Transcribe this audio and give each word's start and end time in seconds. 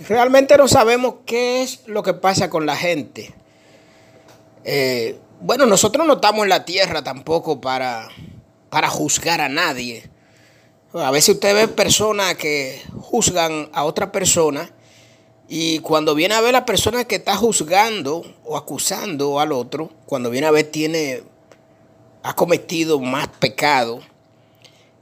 realmente 0.00 0.56
no 0.56 0.68
sabemos 0.68 1.16
qué 1.26 1.62
es 1.62 1.80
lo 1.86 2.02
que 2.02 2.14
pasa 2.14 2.50
con 2.50 2.66
la 2.66 2.76
gente. 2.76 3.34
Eh, 4.64 5.18
bueno, 5.40 5.66
nosotros 5.66 6.06
no 6.06 6.14
estamos 6.14 6.44
en 6.44 6.48
la 6.48 6.64
tierra 6.64 7.02
tampoco 7.04 7.60
para, 7.60 8.08
para 8.70 8.88
juzgar 8.88 9.40
a 9.40 9.48
nadie. 9.48 10.08
A 10.94 11.10
veces 11.10 11.36
usted 11.36 11.54
ve 11.54 11.68
personas 11.68 12.34
que 12.36 12.80
juzgan 13.00 13.68
a 13.72 13.84
otra 13.84 14.12
persona 14.12 14.70
y 15.48 15.80
cuando 15.80 16.14
viene 16.14 16.34
a 16.34 16.40
ver 16.40 16.52
la 16.52 16.64
persona 16.64 17.04
que 17.04 17.16
está 17.16 17.36
juzgando 17.36 18.24
o 18.44 18.56
acusando 18.56 19.40
al 19.40 19.52
otro, 19.52 19.90
cuando 20.06 20.30
viene 20.30 20.46
a 20.46 20.52
ver 20.52 20.70
tiene, 20.70 21.22
ha 22.22 22.34
cometido 22.34 23.00
más 23.00 23.28
pecado 23.28 24.00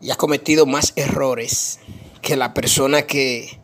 y 0.01 0.11
ha 0.11 0.17
cometido 0.17 0.67
más 0.67 0.93
errores 0.97 1.79
que 2.23 2.37
la 2.37 2.55
persona 2.55 3.03
que, 3.03 3.62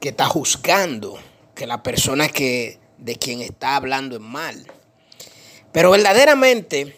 que 0.00 0.08
está 0.08 0.24
juzgando, 0.26 1.18
que 1.54 1.66
la 1.66 1.82
persona 1.82 2.28
que 2.28 2.78
de 2.96 3.16
quien 3.16 3.42
está 3.42 3.76
hablando 3.76 4.16
es 4.16 4.22
mal. 4.22 4.66
Pero 5.72 5.90
verdaderamente, 5.90 6.96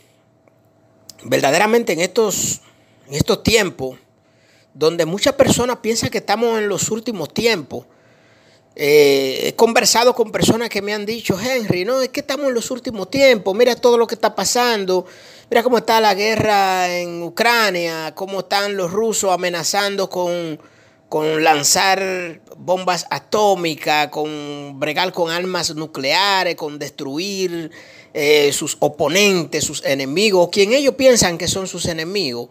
verdaderamente 1.25 1.93
en 1.93 2.01
estos, 2.01 2.61
en 3.09 3.15
estos 3.15 3.43
tiempos, 3.43 3.99
donde 4.73 5.05
muchas 5.05 5.35
personas 5.35 5.79
piensan 5.79 6.11
que 6.11 6.19
estamos 6.19 6.59
en 6.59 6.69
los 6.69 6.91
últimos 6.91 7.35
tiempos, 7.35 7.87
eh, 8.75 9.49
he 9.49 9.55
conversado 9.55 10.15
con 10.15 10.33
personas 10.33 10.71
que 10.71 10.81
me 10.81 10.95
han 10.95 11.05
dicho, 11.05 11.39
Henry, 11.39 11.85
no, 11.85 12.01
es 12.01 12.09
que 12.09 12.21
estamos 12.21 12.47
en 12.47 12.55
los 12.55 12.71
últimos 12.71 13.11
tiempos, 13.11 13.55
mira 13.55 13.77
todo 13.77 13.99
lo 13.99 14.07
que 14.07 14.15
está 14.15 14.35
pasando, 14.35 15.05
mira 15.51 15.63
cómo 15.63 15.77
está 15.77 16.01
la 16.01 16.15
guerra 16.15 16.97
en 16.97 17.23
Ucrania, 17.23 18.15
cómo 18.15 18.41
están 18.41 18.77
los 18.77 18.91
rusos 18.91 19.31
amenazando 19.31 20.09
con, 20.09 20.59
con 21.13 21.45
lanzar 21.45 22.41
bombas 22.57 23.05
atómicas, 23.11 24.09
con 24.09 24.81
bregar 24.81 25.13
con 25.13 25.31
armas 25.31 25.75
nucleares, 25.75 26.55
con 26.55 26.79
destruir 26.79 27.71
eh, 28.15 28.51
sus 28.55 28.79
oponentes, 28.81 29.63
sus 29.63 29.85
enemigos, 29.85 30.49
quien 30.51 30.73
ellos 30.73 30.95
piensan 30.95 31.37
que 31.37 31.49
son 31.49 31.69
sus 31.69 31.85
enemigos. 31.85 32.49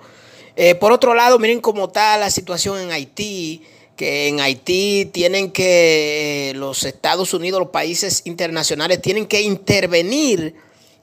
Eh, 0.56 0.76
por 0.76 0.92
otro 0.92 1.16
lado, 1.16 1.40
miren 1.40 1.59
cómo 1.59 1.86
está 1.86 2.20
la 2.20 2.30
situación 2.30 2.80
en 2.80 2.92
Haití 2.92 3.64
que 3.95 4.28
en 4.28 4.40
Haití 4.40 5.09
tienen 5.12 5.52
que, 5.52 6.52
eh, 6.52 6.53
los 6.53 6.84
Estados 6.84 7.34
Unidos, 7.34 7.62
los 7.62 7.72
países 7.72 8.22
internacionales 8.25 9.02
tienen 9.02 9.25
que 9.25 9.42
intervenir, 9.42 10.53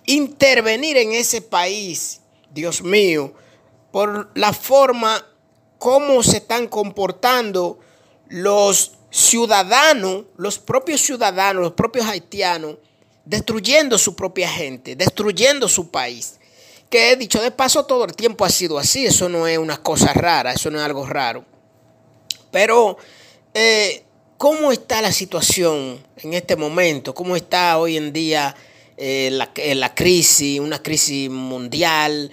intervenir 0.07 0.97
en 0.97 1.11
ese 1.11 1.43
país, 1.43 2.21
Dios 2.55 2.85
mío, 2.85 3.33
por 3.91 4.31
la 4.37 4.53
forma 4.53 5.27
como 5.79 6.23
se 6.23 6.39
están 6.39 6.67
comportando 6.67 7.79
los 8.29 8.93
ciudadanos, 9.11 10.25
los 10.37 10.59
propios 10.59 11.01
ciudadanos, 11.01 11.63
los 11.63 11.73
propios 11.73 12.07
haitianos, 12.07 12.77
destruyendo 13.25 13.99
su 13.99 14.15
propia 14.17 14.49
gente, 14.49 14.97
destruyendo 14.97 15.69
su 15.69 15.91
país. 15.91 16.39
Que 16.91 17.13
he 17.13 17.17
dicho 17.17 17.43
de 17.43 17.51
paso 17.51 17.85
todo 17.85 18.05
el 18.05 18.15
tiempo 18.15 18.45
ha 18.45 18.51
sido 18.51 18.79
así, 18.79 19.05
eso 19.05 19.29
no 19.29 19.47
es 19.47 19.59
una 19.59 19.77
cosa 19.77 20.13
rara, 20.15 20.53
eso 20.53 20.71
no 20.71 20.79
es 20.79 20.85
algo 20.85 21.07
raro. 21.07 21.45
Pero, 22.51 22.97
eh, 23.53 24.03
¿cómo 24.39 24.73
está 24.73 25.03
la 25.03 25.13
situación 25.13 26.03
en 26.17 26.33
este 26.33 26.57
momento? 26.57 27.15
¿Cómo 27.15 27.37
está 27.37 27.79
hoy 27.79 27.99
en 27.99 28.13
día 28.13 28.57
eh, 28.97 29.31
eh, 29.57 29.75
la, 29.75 29.95
crisis, 29.95 30.61
una 30.61 30.83
crisis 30.83 31.29
mundial? 31.29 32.31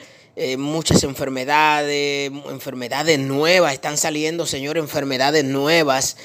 Muchas 0.58 1.03
enfermedades, 1.03 2.31
enfermedades 2.50 3.19
nuevas, 3.19 3.73
están 3.73 3.97
saliendo, 3.97 4.45
señor, 4.45 4.77
enfermedades 4.77 5.45
nuevas, 5.45 6.17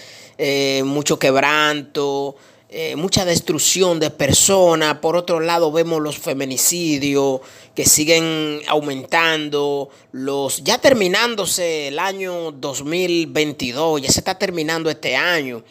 mucho 0.84 1.19
quebranto, 1.19 2.36
eh, 2.72 2.94
mucha 2.94 3.25
destrucción 3.25 3.98
de 3.98 4.11
personas. 4.11 4.98
Por 4.98 5.17
otro 5.17 5.41
lado, 5.41 5.72
vemos 5.72 6.00
los 6.00 6.19
feminicidios 6.19 7.40
que 7.74 7.85
siguen 7.85 8.61
aumentando. 8.68 9.90
Los, 10.12 10.62
ya 10.62 10.79
terminándose 10.79 11.89
el 11.89 11.98
año 11.98 12.52
2022, 12.52 14.02
ya 14.02 14.12
se 14.12 14.20
está 14.20 14.39
terminando 14.39 14.89
este 14.89 15.17
año. 15.17 15.64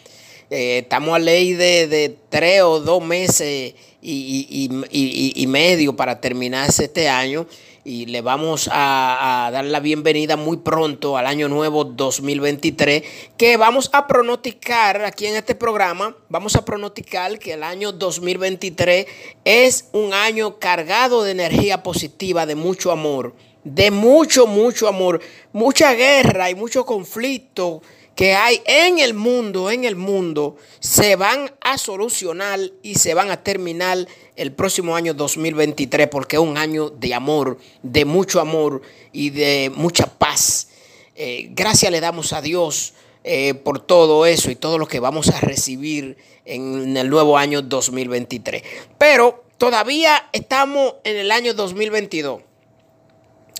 Eh, 0.49 0.79
estamos 0.79 1.15
a 1.15 1.19
ley 1.19 1.53
de, 1.53 2.17
tres 2.27 2.63
o 2.63 2.81
dos 2.81 3.01
meses 3.01 3.75
y, 4.01 5.47
medio 5.47 5.95
para 5.95 6.19
terminarse 6.19 6.85
este 6.85 7.07
año 7.07 7.47
y 7.83 8.05
le 8.05 8.21
vamos 8.21 8.69
a, 8.71 9.49
dar 9.51 9.65
la 9.65 9.79
bienvenida 9.79 10.35
muy 10.35 10.57
pronto 10.57 11.17
al 11.17 11.27
año 11.27 11.47
nuevo 11.47 11.83
2023, 11.83 13.03
que 13.37 13.57
vamos 13.57 13.89
a 13.93 14.07
pronosticar 14.07 15.03
aquí 15.03 15.25
en 15.25 15.35
este 15.35 15.55
programa, 15.55 16.15
vamos 16.29 16.55
a 16.55 16.65
pronosticar 16.65 17.39
que 17.39 17.53
el 17.53 17.63
año 17.63 17.91
2023 17.91 19.05
es 19.45 19.89
un 19.93 20.13
año 20.13 20.59
cargado 20.59 21.23
de 21.23 21.31
energía 21.31 21.83
positiva, 21.83 22.45
de 22.45 22.55
mucho 22.55 22.91
amor, 22.91 23.35
de 23.63 23.91
mucho, 23.91 24.47
mucho 24.47 24.87
amor, 24.87 25.21
mucha 25.53 25.93
guerra 25.93 26.49
y 26.49 26.55
mucho 26.55 26.85
conflicto 26.85 27.81
que 28.19 28.35
hay 28.35 28.61
en 28.65 28.99
el 28.99 29.13
mundo, 29.13 29.71
en 29.71 29.85
el 29.85 29.95
mundo, 29.95 30.57
se 30.81 31.15
van 31.15 31.53
a 31.61 31.77
solucionar 31.77 32.59
y 32.83 32.95
se 32.95 33.13
van 33.13 33.31
a 33.31 33.41
terminar 33.45 34.09
el 34.35 34.51
próximo 34.51 34.97
año 34.97 35.13
2023 35.13 36.09
porque 36.09 36.35
es 36.35 36.41
un 36.41 36.57
año 36.57 36.89
de 36.89 37.13
amor, 37.13 37.59
de 37.81 38.03
mucho 38.03 38.41
amor 38.41 38.81
y 39.13 39.29
de 39.29 39.71
mucha 39.73 40.05
paz. 40.05 40.67
Eh, 41.15 41.47
gracias 41.51 41.89
le 41.93 42.01
damos 42.01 42.33
a 42.33 42.41
Dios 42.41 42.93
eh, 43.23 43.53
por 43.53 43.79
todo 43.79 44.25
eso 44.25 44.51
y 44.51 44.57
todo 44.57 44.77
lo 44.77 44.85
que 44.85 44.99
vamos 44.99 45.29
a 45.29 45.39
recibir 45.39 46.17
en 46.43 46.97
el 46.97 47.09
nuevo 47.09 47.37
año 47.37 47.61
2023. 47.61 48.63
Pero 48.97 49.45
todavía 49.57 50.27
estamos 50.33 50.95
en 51.05 51.15
el 51.15 51.31
año 51.31 51.53
2022 51.53 52.41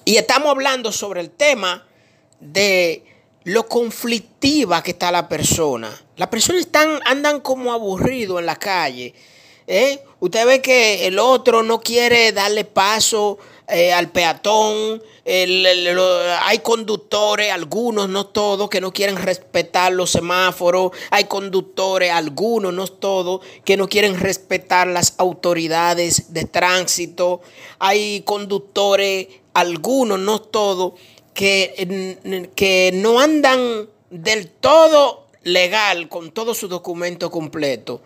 y 0.04 0.18
estamos 0.18 0.50
hablando 0.50 0.92
sobre 0.92 1.22
el 1.22 1.30
tema 1.30 1.88
de 2.42 3.09
lo 3.50 3.68
conflictiva 3.68 4.84
que 4.84 4.92
está 4.92 5.12
la 5.12 5.28
persona. 5.28 5.90
Las 6.18 6.28
personas 6.28 6.62
están, 6.62 7.00
andan 7.06 7.40
como 7.40 7.74
aburridos 7.74 8.40
en 8.40 8.46
la 8.46 8.58
calle. 8.58 9.16
¿eh? 9.66 10.04
Usted 10.20 10.46
ve 10.46 10.62
que 10.62 11.08
el 11.08 11.18
otro 11.18 11.64
no 11.64 11.82
quiere 11.82 12.32
darle 12.32 12.64
paso 12.64 13.40
eh, 13.68 13.92
al 13.92 14.12
peatón. 14.12 15.02
hay 15.26 16.60
conductores, 16.60 17.52
algunos, 17.52 18.08
no 18.08 18.28
todos, 18.28 18.70
que 18.70 18.82
no 18.82 18.94
quieren 18.94 19.18
respetar 19.18 19.94
los 19.94 20.12
semáforos. 20.12 20.92
Hay 21.10 21.24
conductores, 21.24 22.12
algunos, 22.12 22.72
no 22.72 22.86
todos, 22.86 23.42
que 23.66 23.78
no 23.78 23.90
quieren 23.90 24.20
respetar 24.20 24.86
las 24.86 25.16
autoridades 25.18 26.34
de 26.34 26.46
tránsito. 26.46 27.42
Hay 27.80 28.22
conductores, 28.22 29.28
algunos, 29.56 30.20
no 30.20 30.40
todos, 30.40 30.94
que, 31.40 32.50
que 32.54 32.92
no 32.96 33.22
andan 33.22 33.88
del 34.10 34.50
todo 34.50 35.28
legal 35.44 36.10
con 36.10 36.32
todo 36.32 36.54
su 36.54 36.68
documento 36.68 37.32
completo. 37.32 38.02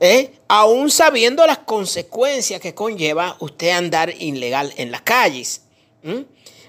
¿eh? 0.00 0.32
aún 0.48 0.90
sabiendo 0.90 1.46
las 1.46 1.58
consecuencias 1.58 2.60
que 2.60 2.74
conlleva 2.74 3.36
usted 3.38 3.70
andar 3.70 4.10
ilegal 4.20 4.74
en 4.76 4.90
las 4.90 5.02
calles. 5.02 5.62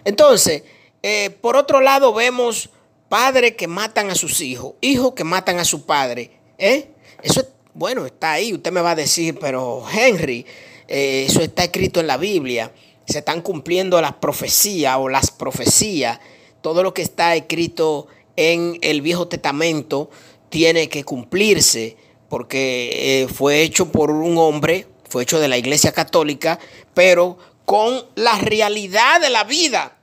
Entonces, 0.04 0.62
eh, 1.02 1.32
por 1.42 1.58
otro 1.58 1.82
lado, 1.82 2.14
vemos 2.14 2.70
padres 3.10 3.56
que 3.56 3.68
matan 3.68 4.12
a 4.12 4.16
sus 4.16 4.42
hijos, 4.42 4.76
hijos 4.82 5.14
que 5.16 5.24
matan 5.24 5.58
a 5.58 5.66
su 5.66 5.88
padre. 5.88 6.38
¿eh? 6.60 6.90
Eso, 7.24 7.48
bueno, 7.74 8.06
está 8.06 8.34
ahí. 8.34 8.54
Usted 8.54 8.72
me 8.72 8.82
va 8.82 8.92
a 8.92 8.96
decir, 8.96 9.40
pero 9.40 9.84
Henry, 9.92 10.46
eso 10.88 11.42
está 11.42 11.64
escrito 11.64 12.00
en 12.00 12.06
la 12.06 12.18
Biblia 12.18 12.72
se 13.06 13.20
están 13.20 13.42
cumpliendo 13.42 14.02
las 14.02 14.14
profecías 14.14 14.98
o 14.98 15.10
las 15.10 15.32
profecías. 15.32 16.20
Todo 16.62 16.84
lo 16.84 16.94
que 16.94 17.02
está 17.02 17.36
escrito 17.36 18.08
en 18.36 18.78
el 18.82 19.02
Viejo 19.02 19.28
Testamento 19.28 20.10
tiene 20.50 20.90
que 20.90 21.04
cumplirse 21.04 21.98
porque 22.30 23.24
eh, 23.24 23.28
fue 23.28 23.62
hecho 23.62 23.92
por 23.92 24.12
un 24.12 24.38
hombre, 24.38 24.88
fue 25.08 25.24
hecho 25.24 25.40
de 25.40 25.48
la 25.48 25.58
Iglesia 25.58 25.92
Católica, 25.92 26.60
pero 26.94 27.38
con 27.66 28.06
la 28.16 28.38
realidad 28.40 29.22
de 29.22 29.30
la 29.30 29.44
vida. 29.44 29.98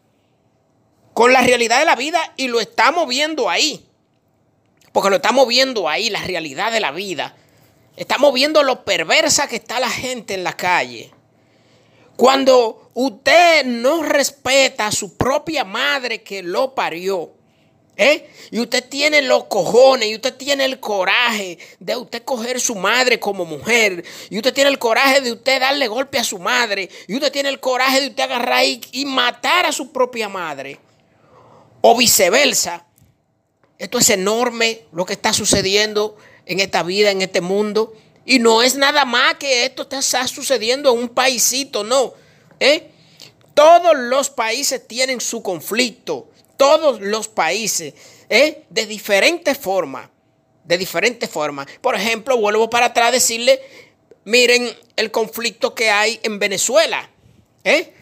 Con 1.14 1.32
la 1.32 1.42
realidad 1.42 1.78
de 1.78 1.84
la 1.84 1.96
vida 1.96 2.32
y 2.36 2.48
lo 2.48 2.60
estamos 2.60 3.08
viendo 3.08 3.50
ahí. 3.50 3.84
Porque 4.92 5.10
lo 5.10 5.16
estamos 5.16 5.48
viendo 5.48 5.88
ahí, 5.88 6.10
la 6.10 6.22
realidad 6.22 6.72
de 6.72 6.80
la 6.80 6.92
vida. 6.92 7.36
Estamos 7.96 8.32
viendo 8.32 8.62
lo 8.62 8.84
perversa 8.84 9.48
que 9.48 9.56
está 9.56 9.80
la 9.80 9.90
gente 9.90 10.34
en 10.34 10.44
la 10.44 10.54
calle. 10.54 11.12
Cuando 12.22 12.92
usted 12.94 13.64
no 13.64 14.04
respeta 14.04 14.86
a 14.86 14.92
su 14.92 15.16
propia 15.16 15.64
madre 15.64 16.22
que 16.22 16.40
lo 16.40 16.72
parió, 16.72 17.32
¿eh? 17.96 18.30
y 18.52 18.60
usted 18.60 18.88
tiene 18.88 19.22
los 19.22 19.46
cojones, 19.46 20.08
y 20.08 20.14
usted 20.14 20.36
tiene 20.36 20.64
el 20.64 20.78
coraje 20.78 21.58
de 21.80 21.96
usted 21.96 22.22
coger 22.22 22.60
su 22.60 22.76
madre 22.76 23.18
como 23.18 23.44
mujer, 23.44 24.04
y 24.30 24.36
usted 24.36 24.54
tiene 24.54 24.70
el 24.70 24.78
coraje 24.78 25.20
de 25.20 25.32
usted 25.32 25.58
darle 25.58 25.88
golpe 25.88 26.16
a 26.16 26.22
su 26.22 26.38
madre, 26.38 26.88
y 27.08 27.16
usted 27.16 27.32
tiene 27.32 27.48
el 27.48 27.58
coraje 27.58 28.00
de 28.00 28.06
usted 28.06 28.22
agarrar 28.22 28.64
y, 28.66 28.80
y 28.92 29.04
matar 29.04 29.66
a 29.66 29.72
su 29.72 29.90
propia 29.90 30.28
madre, 30.28 30.78
o 31.80 31.96
viceversa, 31.96 32.86
Esto 33.78 33.98
es 33.98 34.10
enorme 34.10 34.82
lo 34.92 35.04
que 35.04 35.14
está 35.14 35.32
sucediendo 35.32 36.16
en 36.46 36.60
esta 36.60 36.84
vida, 36.84 37.10
en 37.10 37.20
este 37.20 37.40
mundo. 37.40 37.94
Y 38.24 38.38
no 38.38 38.62
es 38.62 38.76
nada 38.76 39.04
más 39.04 39.34
que 39.34 39.64
esto 39.64 39.86
está 39.90 40.26
sucediendo 40.26 40.92
en 40.92 40.98
un 40.98 41.08
paísito, 41.08 41.82
no. 41.82 42.14
¿Eh? 42.60 42.88
Todos 43.54 43.96
los 43.96 44.30
países 44.30 44.86
tienen 44.86 45.20
su 45.20 45.42
conflicto. 45.42 46.28
Todos 46.56 47.00
los 47.00 47.28
países. 47.28 47.94
¿eh? 48.28 48.64
De 48.70 48.86
diferentes 48.86 49.58
formas. 49.58 50.08
De 50.64 50.78
diferentes 50.78 51.28
formas. 51.28 51.66
Por 51.80 51.94
ejemplo, 51.94 52.36
vuelvo 52.36 52.70
para 52.70 52.86
atrás 52.86 53.08
a 53.08 53.12
decirle, 53.12 53.60
miren 54.24 54.70
el 54.96 55.10
conflicto 55.10 55.74
que 55.74 55.90
hay 55.90 56.20
en 56.22 56.38
Venezuela. 56.38 57.10
¿eh? 57.64 57.92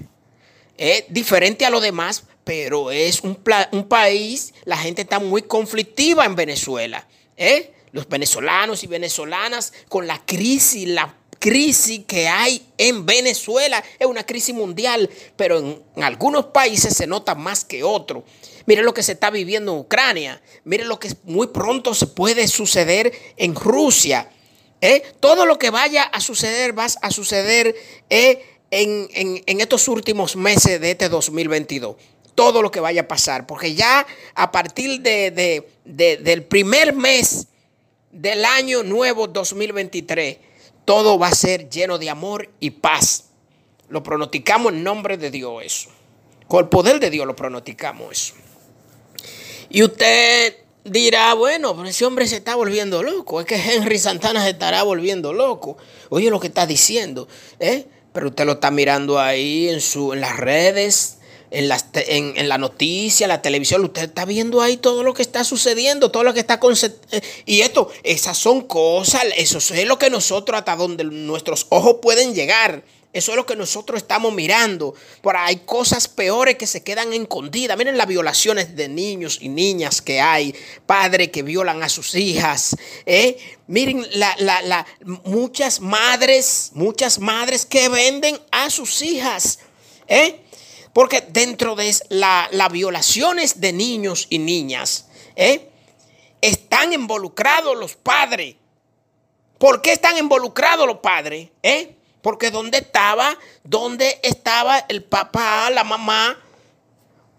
Es 0.77 1.05
diferente 1.09 1.65
a 1.65 1.71
lo 1.71 1.81
demás, 1.81 2.25
pero 2.45 2.91
es 2.91 3.21
un, 3.21 3.39
un, 3.73 3.89
país, 3.89 4.55
la 4.65 4.77
gente 4.77 5.03
está 5.03 5.19
muy 5.19 5.43
conflictiva 5.43 6.25
en 6.25 6.37
Venezuela. 6.37 7.07
¿eh? 7.37 7.73
Los 7.93 8.09
venezolanos 8.09 8.85
y 8.85 8.87
venezolanas 8.87 9.73
con 9.89 10.07
la 10.07 10.25
crisis, 10.25 10.89
la 10.89 11.17
crisis 11.41 12.03
que 12.07 12.29
hay 12.29 12.63
en 12.79 13.07
Venezuela 13.07 13.83
es 13.99 14.07
una 14.07 14.25
crisis 14.25 14.55
mundial, 14.55 15.11
pero 15.37 15.59
en, 15.59 15.83
algunos 16.03 16.47
países 16.47 16.95
se 16.95 17.09
nota 17.09 17.35
más 17.35 17.65
que 17.65 17.83
otros. 17.83 18.23
Miren 18.67 18.85
lo 18.85 18.95
que 18.95 19.03
se 19.03 19.13
está 19.13 19.31
viviendo 19.31 19.73
en 19.73 19.79
Ucrania. 19.79 20.41
Miren 20.65 20.87
lo 20.87 21.01
que 21.01 21.11
muy 21.25 21.49
pronto 21.49 21.95
se 21.95 22.07
puede 22.07 22.47
suceder 22.47 23.13
en 23.37 23.55
Rusia. 23.55 24.31
¿eh? 24.81 25.03
Todo 25.19 25.47
lo 25.47 25.59
que 25.59 25.71
vaya 25.71 26.05
a 26.05 26.21
suceder 26.21 26.79
va 26.79 26.85
a 26.85 27.11
suceder 27.11 27.75
¿eh? 28.11 28.45
en, 28.71 29.61
estos 29.61 29.89
últimos 29.89 30.37
meses 30.37 30.81
de 30.81 30.93
este 30.93 31.09
2022 31.09 31.97
todo 32.37 32.63
lo 32.63 32.71
que 32.71 32.81
vaya 32.81 33.03
a 33.03 33.09
pasar, 33.09 33.47
porque 33.47 33.75
ya 33.75 34.07
a 34.35 34.51
partir 34.51 35.01
de, 35.03 35.67
del 35.85 36.43
primer 36.45 36.95
mes 36.95 37.49
del 38.11 38.45
año 38.45 38.83
nuevo 38.83 39.27
2023, 39.27 40.39
todo 40.85 41.19
va 41.19 41.29
a 41.29 41.35
ser 41.35 41.69
lleno 41.69 41.99
de 41.99 42.11
amor 42.11 42.51
y 42.61 42.71
paz. 42.71 43.27
Lo 43.89 44.03
pronosticamos 44.03 44.73
en 44.73 44.85
nombre 44.85 45.17
de 45.17 45.31
Dios 45.31 45.63
eso. 45.65 45.91
Con 46.49 46.65
el 46.65 46.69
poder 46.69 47.01
de 47.01 47.11
Dios 47.11 47.27
lo 47.27 47.37
pronosticamos 47.37 48.13
eso. 48.13 48.35
Y 49.69 49.83
usted 49.85 50.57
dirá, 50.85 51.35
bueno, 51.35 51.77
pero 51.77 51.89
ese 51.89 52.05
hombre 52.05 52.27
se 52.27 52.37
está 52.37 52.57
volviendo 52.57 53.03
loco. 53.03 53.41
Es 53.41 53.47
que 53.47 53.55
Henry 53.55 53.99
Santana 53.99 54.43
se 54.43 54.51
estará 54.51 54.83
volviendo 54.83 55.33
loco. 55.33 55.77
Oye 56.09 56.31
lo 56.31 56.41
que 56.41 56.49
está 56.49 56.67
diciendo. 56.67 57.29
¿eh? 57.61 57.87
Pero 58.13 58.29
usted 58.29 58.45
lo 58.47 58.53
está 58.53 58.71
mirando 58.71 59.21
ahí 59.21 59.69
en, 59.69 59.81
su, 59.81 60.13
en 60.13 60.21
las 60.21 60.37
redes, 60.37 61.19
en, 61.51 61.69
las, 61.69 61.87
en, 61.95 62.37
en, 62.37 62.49
la 62.49 62.59
noticia, 62.59 63.27
la 63.27 63.43
televisión, 63.43 63.85
usted 63.85 64.05
está 64.05 64.25
viendo 64.25 64.63
ahí 64.63 64.77
todo 64.77 65.03
lo 65.03 65.15
que 65.15 65.23
está 65.23 65.45
sucediendo, 65.45 66.11
todo 66.11 66.25
lo 66.25 66.35
que 66.35 66.41
está... 66.41 66.61
Eh, 67.13 67.23
y 67.47 67.61
esto, 67.63 67.91
esas 68.03 68.39
son 68.39 68.63
cosas, 68.63 69.25
eso 69.37 69.59
es 69.59 69.87
lo 69.87 69.99
que 69.99 70.11
nosotros, 70.11 70.59
hasta 70.59 70.77
donde 70.77 71.05
nuestros 71.05 71.67
ojos 71.71 71.97
pueden 72.01 72.35
llegar. 72.35 72.83
Eso 73.13 73.33
es 73.33 73.37
lo 73.37 73.45
que 73.45 73.57
nosotros 73.57 74.01
estamos 74.01 74.33
mirando. 74.33 74.95
Por 75.21 75.37
hay 75.37 75.57
cosas 75.57 76.07
peores 76.07 76.55
que 76.55 76.69
se 76.69 76.85
quedan 76.85 77.13
escondidas. 77.13 77.77
Miren 77.77 77.99
las 77.99 78.07
violaciones 78.07 78.77
de 78.77 78.89
niños 78.89 79.39
y 79.41 79.49
niñas 79.49 80.01
que 80.01 80.21
hay. 80.21 80.55
Padres 80.87 81.31
que 81.31 81.43
violan 81.43 81.83
a 81.83 81.89
sus 81.89 82.15
hijas. 82.15 82.77
¿eh? 83.07 83.37
Miren 83.67 84.07
la, 84.13 84.37
la, 84.39 84.87
muchas 85.25 85.81
madres, 85.81 86.71
muchas 86.75 87.19
madres 87.19 87.67
que 87.67 87.89
venden 87.89 88.39
a 88.53 88.71
sus 88.71 89.03
hijas. 89.03 89.59
¿eh? 90.07 90.41
Porque 91.01 91.23
dentro 91.23 91.77
de 91.77 91.97
las 92.11 92.73
violaciones 92.73 93.59
de 93.59 93.73
niños 93.73 94.27
y 94.29 94.39
niñas, 94.39 95.07
¿eh? 95.35 95.71
están 96.43 96.93
involucrados 96.93 97.75
los 97.75 97.97
padres. 97.97 98.57
¿Por 99.57 99.81
qué 99.81 99.93
están 99.93 100.19
involucrados 100.19 100.87
los 100.87 100.99
padres? 100.99 101.49
¿Eh? 101.63 101.97
Porque 102.21 102.51
¿dónde 102.51 102.77
estaba? 102.77 103.35
¿Dónde 103.65 104.21
estaba 104.23 104.79
el 104.91 105.03
papá, 105.03 105.71
la 105.71 105.85
mamá 105.85 106.39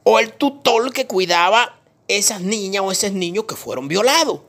o 0.06 0.18
el 0.18 0.34
tutor 0.34 0.92
que 0.92 1.06
cuidaba 1.06 1.78
esas 2.08 2.42
niñas 2.42 2.82
o 2.84 2.92
esos 2.92 3.12
niños 3.12 3.46
que 3.46 3.56
fueron 3.56 3.88
violados? 3.88 4.40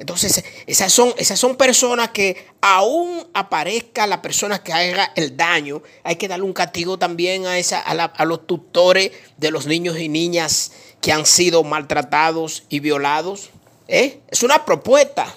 Entonces, 0.00 0.42
esas 0.66 0.90
son, 0.90 1.12
esas 1.18 1.38
son 1.38 1.56
personas 1.56 2.08
que 2.08 2.46
aún 2.62 3.22
aparezca 3.34 4.06
la 4.06 4.22
persona 4.22 4.62
que 4.62 4.72
haga 4.72 5.12
el 5.14 5.36
daño, 5.36 5.82
hay 6.04 6.16
que 6.16 6.26
darle 6.26 6.46
un 6.46 6.54
castigo 6.54 6.98
también 6.98 7.44
a, 7.44 7.58
esa, 7.58 7.80
a, 7.80 8.24
los 8.24 8.46
tutores 8.46 9.12
de 9.36 9.50
los 9.50 9.66
niños 9.66 9.98
y 9.98 10.08
niñas 10.08 10.72
que 11.02 11.12
han 11.12 11.26
sido 11.26 11.62
maltratados 11.64 12.62
y 12.70 12.80
violados. 12.80 13.50
¿Eh? 13.88 14.20
Es 14.30 14.42
una 14.42 14.64
propuesta. 14.64 15.34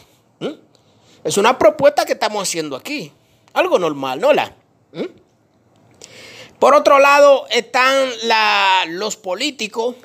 Es 1.25 1.35
una 1.35 1.59
propuesta 1.59 2.05
que 2.05 2.13
estamos 2.13 2.47
haciendo 2.47 2.77
aquí. 2.77 3.11
Algo 3.51 3.77
normal, 3.77 4.21
¿no? 4.21 4.31
La, 4.31 4.55
Por 6.59 6.73
otro 6.73 6.99
lado, 6.99 7.47
están 7.49 8.09
los 8.97 9.17
políticos 9.17 9.97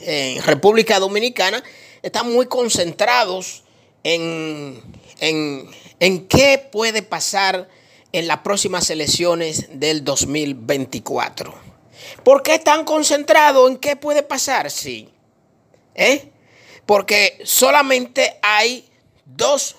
en 0.00 0.42
República 0.42 0.98
Dominicana, 0.98 1.64
están 2.02 2.30
muy 2.30 2.44
concentrados 2.44 3.64
en, 4.04 4.82
en, 5.20 6.26
qué 6.28 6.68
puede 6.70 7.02
pasar 7.02 7.68
en 8.12 8.26
las 8.26 8.38
próximas 8.38 8.90
elecciones 8.90 9.68
del 9.78 10.04
2024. 10.04 11.54
¿Por 12.24 12.42
qué 12.42 12.56
están 12.56 12.84
concentrados 12.84 13.70
en 13.70 13.76
qué 13.76 13.96
puede 13.96 14.22
pasar? 14.22 14.70
Sí. 14.70 15.08
¿Eh? 15.94 16.30
Porque 16.86 17.38
solamente 17.44 18.38
hay 18.42 18.88
dos 19.24 19.76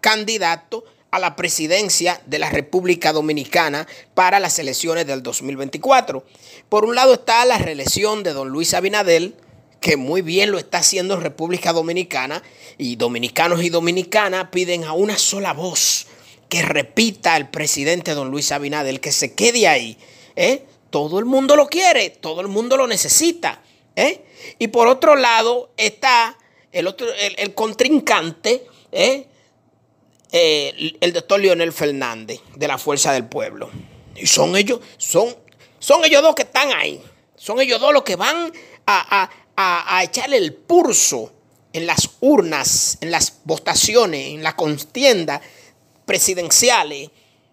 candidatos 0.00 0.84
a 1.10 1.18
la 1.18 1.36
presidencia 1.36 2.20
de 2.26 2.40
la 2.40 2.50
República 2.50 3.12
Dominicana 3.12 3.86
para 4.14 4.40
las 4.40 4.58
elecciones 4.58 5.06
del 5.06 5.22
2024. 5.22 6.24
Por 6.68 6.84
un 6.84 6.96
lado 6.96 7.14
está 7.14 7.44
la 7.44 7.58
reelección 7.58 8.24
de 8.24 8.32
don 8.32 8.48
Luis 8.48 8.74
Abinadel, 8.74 9.36
que 9.80 9.96
muy 9.96 10.22
bien 10.22 10.50
lo 10.50 10.58
está 10.58 10.78
haciendo 10.78 11.18
República 11.18 11.72
Dominicana, 11.72 12.42
y 12.78 12.96
dominicanos 12.96 13.62
y 13.62 13.70
dominicanas 13.70 14.48
piden 14.50 14.84
a 14.84 14.92
una 14.92 15.18
sola 15.18 15.52
voz 15.52 16.06
que 16.48 16.62
repita 16.62 17.36
el 17.36 17.48
presidente 17.48 18.14
don 18.14 18.30
Luis 18.30 18.52
Abinadel, 18.52 19.00
que 19.00 19.12
se 19.12 19.34
quede 19.34 19.66
ahí. 19.66 19.98
¿eh? 20.36 20.64
Todo 20.90 21.18
el 21.18 21.24
mundo 21.24 21.56
lo 21.56 21.66
quiere, 21.66 22.10
todo 22.10 22.40
el 22.40 22.48
mundo 22.48 22.76
lo 22.76 22.86
necesita. 22.86 23.62
¿eh? 23.96 24.24
Y 24.58 24.68
por 24.68 24.86
otro 24.86 25.16
lado 25.16 25.72
está 25.76 26.36
el, 26.72 26.86
otro, 26.86 27.06
el, 27.12 27.54
contrincante, 27.54 28.66
¿eh? 28.92 29.26
el, 30.32 30.96
el 31.00 31.12
doctor 31.12 31.40
Leonel 31.40 31.72
Fernández, 31.72 32.40
de 32.54 32.68
la 32.68 32.78
Fuerza 32.78 33.12
del 33.12 33.26
Pueblo. 33.26 33.70
Y 34.16 34.26
son 34.26 34.56
ellos, 34.56 34.80
son, 34.96 35.34
son 35.78 36.04
ellos 36.04 36.22
dos 36.22 36.34
que 36.34 36.42
están 36.42 36.72
ahí. 36.72 37.02
Son 37.36 37.60
ellos 37.60 37.80
dos 37.80 37.92
los 37.92 38.04
que 38.04 38.16
van 38.16 38.52
a, 38.86 39.30
echarle 40.02 40.36
el 40.36 40.54
pulso 40.54 41.32
en 41.72 41.86
las 41.86 42.10
urnas, 42.20 42.98
en 43.00 43.10
las 43.10 43.40
votaciones, 43.44 44.34
en 44.34 44.42
la 44.42 44.56
contienda 44.56 45.40
presidenciales 46.06 47.10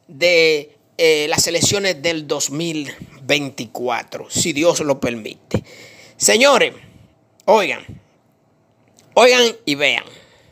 de 0.08 0.77
eh, 0.98 1.27
las 1.29 1.48
elecciones 1.48 2.01
del 2.01 2.27
2024, 2.27 4.29
si 4.29 4.53
Dios 4.53 4.79
lo 4.81 5.00
permite. 5.00 5.63
Señores, 6.17 6.74
oigan, 7.46 7.84
oigan 9.15 9.55
y 9.65 9.75
vean, 9.75 10.03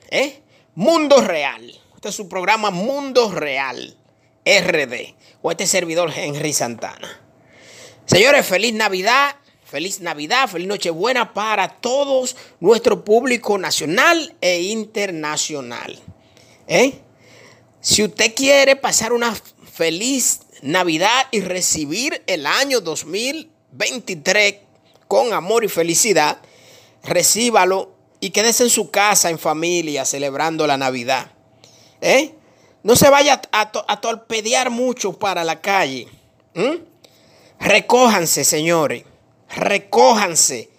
¿eh? 0.10 0.42
Mundo 0.76 1.22
Real. 1.22 1.80
Este 1.96 2.10
es 2.10 2.16
su 2.16 2.30
programa 2.30 2.72
Mundo 2.72 3.32
Real, 3.32 3.96
RD, 4.46 5.16
o 5.42 5.52
este 5.52 5.68
servidor 5.68 6.12
Henry 6.16 6.54
Santana. 6.54 7.22
Señores, 8.06 8.48
feliz 8.48 8.74
Navidad 8.74 9.36
Feliz 9.70 10.00
Navidad, 10.00 10.50
feliz 10.50 10.68
Nochebuena 10.68 11.32
para 11.32 11.68
todos 11.68 12.36
nuestro 12.60 13.06
público 13.06 13.56
nacional 13.60 14.36
e 14.42 14.64
internacional. 14.64 16.00
¿Eh? 16.68 17.00
Si 17.80 18.04
usted 18.04 18.34
quiere 18.34 18.76
pasar 18.76 19.14
una 19.14 19.40
feliz 19.72 20.40
Navidad 20.64 21.28
y 21.30 21.42
recibir 21.42 22.24
el 22.26 22.48
año 22.48 22.82
2023 22.82 24.56
con 25.08 25.34
amor 25.34 25.64
y 25.64 25.68
felicidad, 25.68 26.42
recíbalo 27.04 27.94
y 28.20 28.32
quédese 28.32 28.64
en 28.64 28.72
su 28.72 28.90
casa 28.90 29.30
en 29.30 29.38
familia 29.38 30.04
celebrando 30.04 30.66
la 30.66 30.78
Navidad. 30.78 31.32
¿Eh? 32.02 32.34
No 32.82 32.96
se 32.96 33.12
vaya 33.12 33.40
a, 33.52 34.02
torpedear 34.02 34.72
mucho 34.72 35.14
para 35.14 35.44
la 35.44 35.62
calle. 35.62 36.08
Recójanse, 37.60 38.44
señores 38.44 39.04
recójanse, 39.50 40.70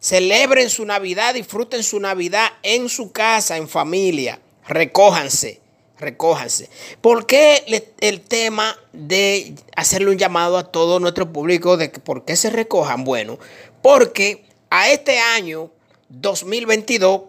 celebren 0.00 0.70
su 0.70 0.84
Navidad, 0.84 1.34
disfruten 1.34 1.82
su 1.82 2.00
Navidad 2.00 2.48
en 2.62 2.88
su 2.88 3.12
casa, 3.12 3.56
en 3.56 3.68
familia, 3.68 4.40
recójanse, 4.66 5.60
recójanse. 5.98 6.68
¿Por 7.00 7.26
qué 7.26 7.64
el 8.00 8.20
tema 8.20 8.76
de 8.92 9.54
hacerle 9.76 10.10
un 10.10 10.18
llamado 10.18 10.58
a 10.58 10.70
todo 10.70 11.00
nuestro 11.00 11.32
público 11.32 11.76
de 11.76 11.88
por 11.88 12.24
qué 12.24 12.36
se 12.36 12.50
recojan? 12.50 13.04
Bueno, 13.04 13.38
porque 13.82 14.44
a 14.70 14.90
este 14.90 15.18
año 15.18 15.70
2022 16.08 17.22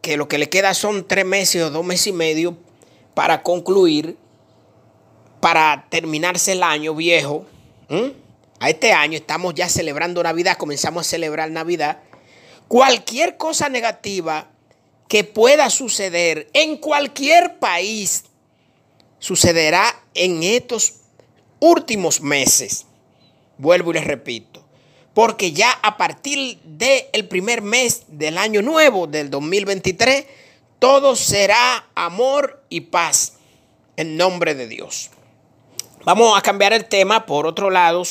que 0.00 0.16
lo 0.16 0.28
que 0.28 0.38
le 0.38 0.48
queda 0.48 0.74
son 0.74 1.06
tres 1.06 1.24
meses 1.24 1.62
o 1.62 1.70
dos 1.70 1.84
meses 1.84 2.08
y 2.08 2.12
medio 2.12 2.56
para 3.14 3.42
concluir, 3.42 4.16
para 5.40 5.86
terminarse 5.90 6.52
el 6.52 6.62
año 6.62 6.94
viejo. 6.94 7.44
A 8.60 8.68
este 8.68 8.92
año 8.92 9.16
estamos 9.16 9.54
ya 9.54 9.70
celebrando 9.70 10.22
Navidad, 10.22 10.58
comenzamos 10.58 11.06
a 11.06 11.10
celebrar 11.10 11.50
Navidad. 11.50 12.02
Cualquier 12.68 13.38
cosa 13.38 13.70
negativa 13.70 14.50
que 15.08 15.24
pueda 15.24 15.70
suceder 15.70 16.50
en 16.52 16.76
cualquier 16.76 17.58
país 17.58 18.24
sucederá 19.18 20.04
en 20.12 20.42
estos 20.42 20.96
últimos 21.58 22.20
meses. 22.20 22.84
Vuelvo 23.56 23.92
y 23.92 23.94
les 23.94 24.04
repito. 24.04 24.62
Porque 25.14 25.52
ya 25.52 25.70
a 25.82 25.96
partir 25.96 26.60
del 26.62 27.26
primer 27.28 27.62
mes 27.62 28.04
del 28.08 28.36
año 28.36 28.60
nuevo, 28.60 29.06
del 29.06 29.30
2023, 29.30 30.26
todo 30.78 31.16
será 31.16 31.88
amor 31.94 32.62
y 32.68 32.82
paz 32.82 33.38
en 33.96 34.18
nombre 34.18 34.54
de 34.54 34.68
Dios. 34.68 35.10
Vamos 36.04 36.38
a 36.38 36.42
cambiar 36.42 36.74
el 36.74 36.84
tema. 36.84 37.24
Por 37.24 37.46
otro 37.46 37.70
lado, 37.70 38.02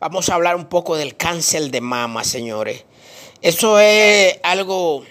vamos 0.00 0.28
a 0.28 0.34
hablar 0.34 0.56
un 0.56 0.66
poco 0.66 0.96
del 0.96 1.16
cáncer 1.16 1.70
de 1.70 1.80
mama, 1.80 2.24
señores. 2.24 2.84
Eso 3.42 3.78
es 3.80 4.38
algo 4.42 5.04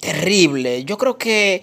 terrible. 0.00 0.84
Yo 0.84 0.98
creo 0.98 1.18
que 1.18 1.62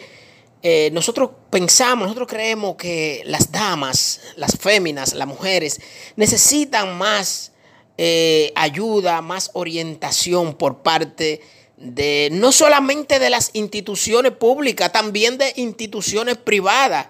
eh, 0.64 0.90
nosotros 0.92 1.32
pensamos, 1.50 2.08
nosotros 2.08 2.28
creemos 2.28 2.76
que 2.76 3.22
las 3.26 3.52
damas, 3.52 4.22
las 4.36 4.58
féminas, 4.58 5.14
las 5.14 5.28
mujeres 5.28 5.80
necesitan 6.16 6.98
más 6.98 7.52
eh, 7.98 8.52
ayuda, 8.56 9.22
más 9.22 9.52
orientación 9.54 10.56
por 10.56 10.80
parte 10.80 11.42
de 11.78 12.30
no 12.32 12.52
solamente 12.52 13.20
de 13.20 13.30
las 13.30 13.52
instituciones 13.54 14.32
públicas, 14.32 14.92
también 14.92 15.38
de 15.38 15.54
instituciones 15.58 16.38
privadas. 16.38 17.08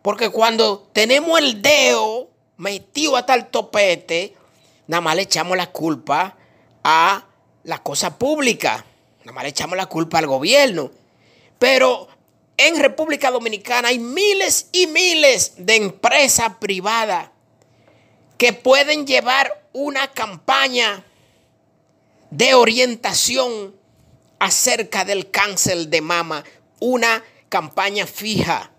Porque 0.00 0.30
cuando 0.30 0.88
tenemos 0.92 1.38
el 1.38 1.62
dedo 1.62 2.28
metido 2.56 3.16
hasta 3.16 3.34
el 3.34 3.46
topete, 3.46 4.34
nada 4.92 5.00
más 5.00 5.16
le 5.16 5.22
echamos 5.22 5.56
la 5.56 5.72
culpa 5.72 6.36
a 6.84 7.24
la 7.64 7.82
cosa 7.82 8.18
pública, 8.18 8.84
nada 9.20 9.32
más 9.32 9.44
le 9.44 9.48
echamos 9.48 9.74
la 9.74 9.86
culpa 9.86 10.18
al 10.18 10.26
gobierno. 10.26 10.90
Pero 11.58 12.08
en 12.58 12.78
República 12.78 13.30
Dominicana 13.30 13.88
hay 13.88 13.98
miles 13.98 14.66
y 14.70 14.86
miles 14.88 15.54
de 15.56 15.76
empresas 15.76 16.56
privadas 16.60 17.30
que 18.36 18.52
pueden 18.52 19.06
llevar 19.06 19.64
una 19.72 20.08
campaña 20.08 21.02
de 22.28 22.52
orientación 22.52 23.74
acerca 24.40 25.06
del 25.06 25.30
cáncer 25.30 25.88
de 25.88 26.02
mama, 26.02 26.44
una 26.80 27.24
campaña 27.48 28.06
fija 28.06 28.71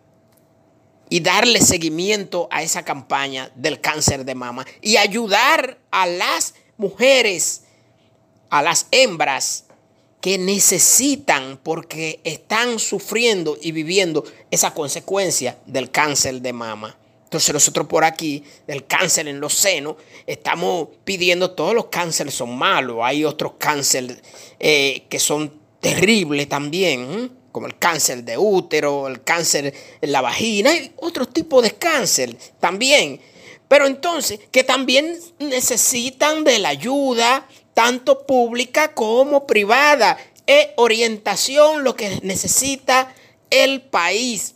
y 1.13 1.20
darle 1.20 1.62
seguimiento 1.62 2.48
a 2.50 2.63
esa 2.63 2.84
campaña 2.84 3.51
del 3.53 3.79
cáncer 3.79 4.25
de 4.25 4.34
mama 4.34 4.65
y 4.82 4.98
ayudar 4.98 5.77
a 5.91 6.08
las 6.08 6.55
mujeres, 6.75 7.65
a 8.50 8.63
las 8.63 8.88
hembras 8.89 9.65
que 10.22 10.39
necesitan 10.39 11.60
porque 11.62 12.20
están 12.24 12.79
sufriendo 12.79 13.60
y 13.62 13.72
viviendo 13.72 14.24
esa 14.50 14.74
consecuencia 14.74 15.60
del 15.67 15.91
cáncer 15.91 16.41
de 16.41 16.51
mama. 16.51 16.98
Entonces 17.25 17.53
nosotros 17.53 17.86
por 17.86 18.03
aquí, 18.03 18.43
del 18.65 18.88
cáncer 18.88 19.27
en 19.27 19.39
los 19.39 19.53
senos, 19.53 19.98
estamos 20.25 20.88
pidiendo, 21.03 21.51
todos 21.51 21.75
los 21.75 21.89
cánceres 21.89 22.34
son 22.34 22.58
malos, 22.58 23.01
hay 23.03 23.24
otros 23.24 23.51
cánceres 23.60 24.17
eh, 24.60 25.05
que 25.10 25.20
son 25.20 25.53
terribles 25.79 26.50
también, 26.50 27.42
como 27.53 27.67
el 27.67 27.79
cáncer 27.79 28.25
de 28.25 28.38
útero, 28.38 29.07
el 29.07 29.24
cáncer 29.24 29.74
en 30.01 30.12
la 30.12 30.19
vagina, 30.19 30.72
hay 30.72 30.91
otros 30.98 31.29
tipos 31.29 31.63
de 31.63 31.72
cáncer 31.72 32.36
también. 32.60 33.22
Pero 33.69 33.88
entonces, 33.88 34.41
que 34.51 34.65
también 34.65 35.17
necesitan 35.39 36.43
de 36.43 36.60
la 36.60 36.69
ayuda, 36.69 37.48
tanto 37.74 38.27
pública 38.27 38.93
como 38.93 39.48
privada. 39.48 40.17
Es 40.45 40.67
orientación 40.75 41.86
lo 41.86 41.95
que 41.95 42.19
necesita 42.24 43.15
el 43.50 43.81
país. 43.81 44.55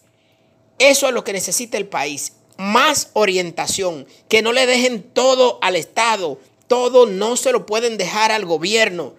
Eso 0.78 1.08
es 1.08 1.14
lo 1.14 1.24
que 1.24 1.32
necesita 1.32 1.78
el 1.78 1.88
país 1.88 2.34
más 2.58 3.12
orientación, 3.14 4.08
que 4.28 4.42
no 4.42 4.52
le 4.52 4.66
dejen 4.66 5.04
todo 5.04 5.60
al 5.62 5.76
Estado, 5.76 6.40
todo 6.68 7.06
no 7.06 7.38
se 7.38 7.52
lo 7.52 7.66
pueden 7.66 7.98
dejar 7.98 8.32
al 8.32 8.46
gobierno. 8.46 9.14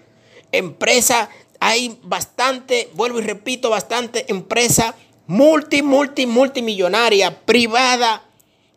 Empresa, 0.52 1.30
hay 1.60 1.98
bastante, 2.02 2.90
vuelvo 2.94 3.18
y 3.18 3.22
repito, 3.22 3.70
bastante 3.70 4.30
empresa 4.30 4.94
multi, 5.26 5.82
multi, 5.82 6.26
multimillonaria, 6.26 7.44
privada, 7.44 8.24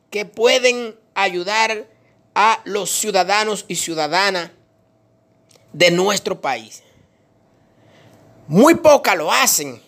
que 0.10 0.26
pueden 0.26 0.96
ayudar 1.16 1.88
a 2.36 2.62
los 2.66 2.92
ciudadanos 2.92 3.66
y 3.68 3.76
ciudadanas 3.76 4.52
de 5.74 5.92
nuestro 5.92 6.42
país. 6.42 6.84
Muy 8.48 8.76
pocas 8.76 9.16
lo 9.16 9.32
hacen, 9.32 9.82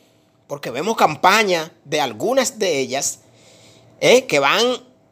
porque 0.47 0.71
vemos 0.71 0.95
campañas 0.95 1.71
de 1.83 1.99
algunas 1.99 2.57
de 2.59 2.79
ellas 2.79 3.19
¿eh? 3.99 4.25
que 4.25 4.39
van 4.39 4.63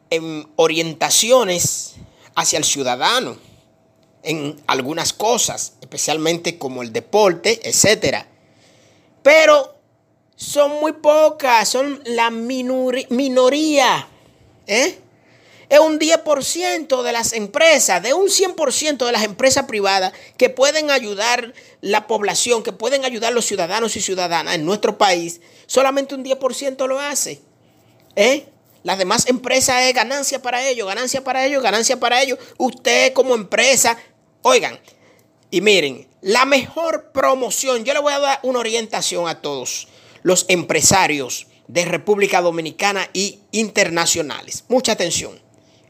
en 0.08 0.48
orientaciones 0.56 1.96
hacia 2.34 2.58
el 2.58 2.64
ciudadano 2.64 3.36
en 4.22 4.62
algunas 4.66 5.12
cosas, 5.12 5.74
especialmente 5.92 6.56
como 6.56 6.82
el 6.82 6.90
deporte, 6.90 7.60
etc. 7.68 8.24
Pero 9.22 9.76
son 10.36 10.80
muy 10.80 10.92
pocas, 10.92 11.68
son 11.68 12.00
la 12.06 12.30
minoría. 12.30 14.08
¿eh? 14.66 14.98
Es 15.68 15.78
un 15.78 15.98
10% 15.98 17.02
de 17.02 17.12
las 17.12 17.34
empresas, 17.34 18.02
de 18.02 18.14
un 18.14 18.28
100% 18.28 19.04
de 19.04 19.12
las 19.12 19.22
empresas 19.22 19.66
privadas 19.66 20.14
que 20.38 20.48
pueden 20.48 20.90
ayudar 20.90 21.52
la 21.82 22.06
población, 22.06 22.62
que 22.62 22.72
pueden 22.72 23.04
ayudar 23.04 23.34
los 23.34 23.44
ciudadanos 23.44 23.94
y 23.96 24.00
ciudadanas 24.00 24.54
en 24.54 24.64
nuestro 24.64 24.96
país. 24.96 25.42
Solamente 25.66 26.14
un 26.14 26.24
10% 26.24 26.88
lo 26.88 27.00
hace. 27.00 27.42
¿eh? 28.16 28.46
Las 28.82 28.96
demás 28.96 29.26
empresas 29.28 29.82
es 29.82 29.94
ganancia 29.94 30.40
para 30.40 30.66
ellos, 30.66 30.86
ganancia 30.86 31.22
para 31.22 31.44
ellos, 31.44 31.62
ganancia 31.62 32.00
para 32.00 32.22
ellos. 32.22 32.38
Usted 32.56 33.12
como 33.12 33.34
empresa, 33.34 33.98
oigan, 34.40 34.80
y 35.52 35.60
miren, 35.60 36.08
la 36.22 36.46
mejor 36.46 37.12
promoción, 37.12 37.84
yo 37.84 37.92
le 37.92 38.00
voy 38.00 38.14
a 38.14 38.18
dar 38.18 38.40
una 38.42 38.58
orientación 38.58 39.28
a 39.28 39.42
todos 39.42 39.86
los 40.22 40.46
empresarios 40.48 41.46
de 41.68 41.84
República 41.84 42.40
Dominicana 42.40 43.06
y 43.12 43.40
internacionales. 43.50 44.64
Mucha 44.68 44.92
atención. 44.92 45.38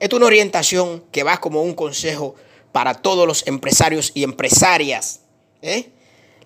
Es 0.00 0.12
una 0.12 0.26
orientación 0.26 1.04
que 1.12 1.22
va 1.22 1.38
como 1.38 1.62
un 1.62 1.74
consejo 1.74 2.34
para 2.72 2.94
todos 2.94 3.24
los 3.24 3.46
empresarios 3.46 4.10
y 4.14 4.24
empresarias. 4.24 5.20
¿eh? 5.62 5.90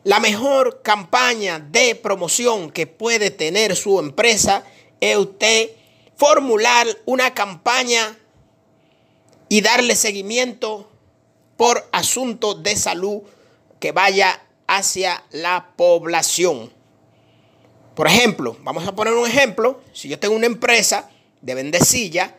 La 0.04 0.20
mejor 0.20 0.82
campaña 0.82 1.58
de 1.58 1.94
promoción 1.94 2.70
que 2.70 2.86
puede 2.86 3.30
tener 3.30 3.76
su 3.76 3.98
empresa 3.98 4.62
es 5.00 5.16
usted 5.16 5.70
formular 6.16 6.86
una 7.06 7.32
campaña 7.32 8.18
y 9.48 9.62
darle 9.62 9.96
seguimiento 9.96 10.90
por 11.56 11.88
asuntos 11.92 12.62
de 12.62 12.76
salud 12.76 13.22
que 13.80 13.92
vaya 13.92 14.42
hacia 14.66 15.24
la 15.30 15.72
población. 15.76 16.72
Por 17.94 18.06
ejemplo, 18.06 18.56
vamos 18.62 18.86
a 18.86 18.94
poner 18.94 19.14
un 19.14 19.26
ejemplo. 19.26 19.80
Si 19.92 20.08
yo 20.08 20.18
tengo 20.18 20.34
una 20.34 20.46
empresa 20.46 21.10
de 21.40 21.54
vendecilla, 21.54 22.36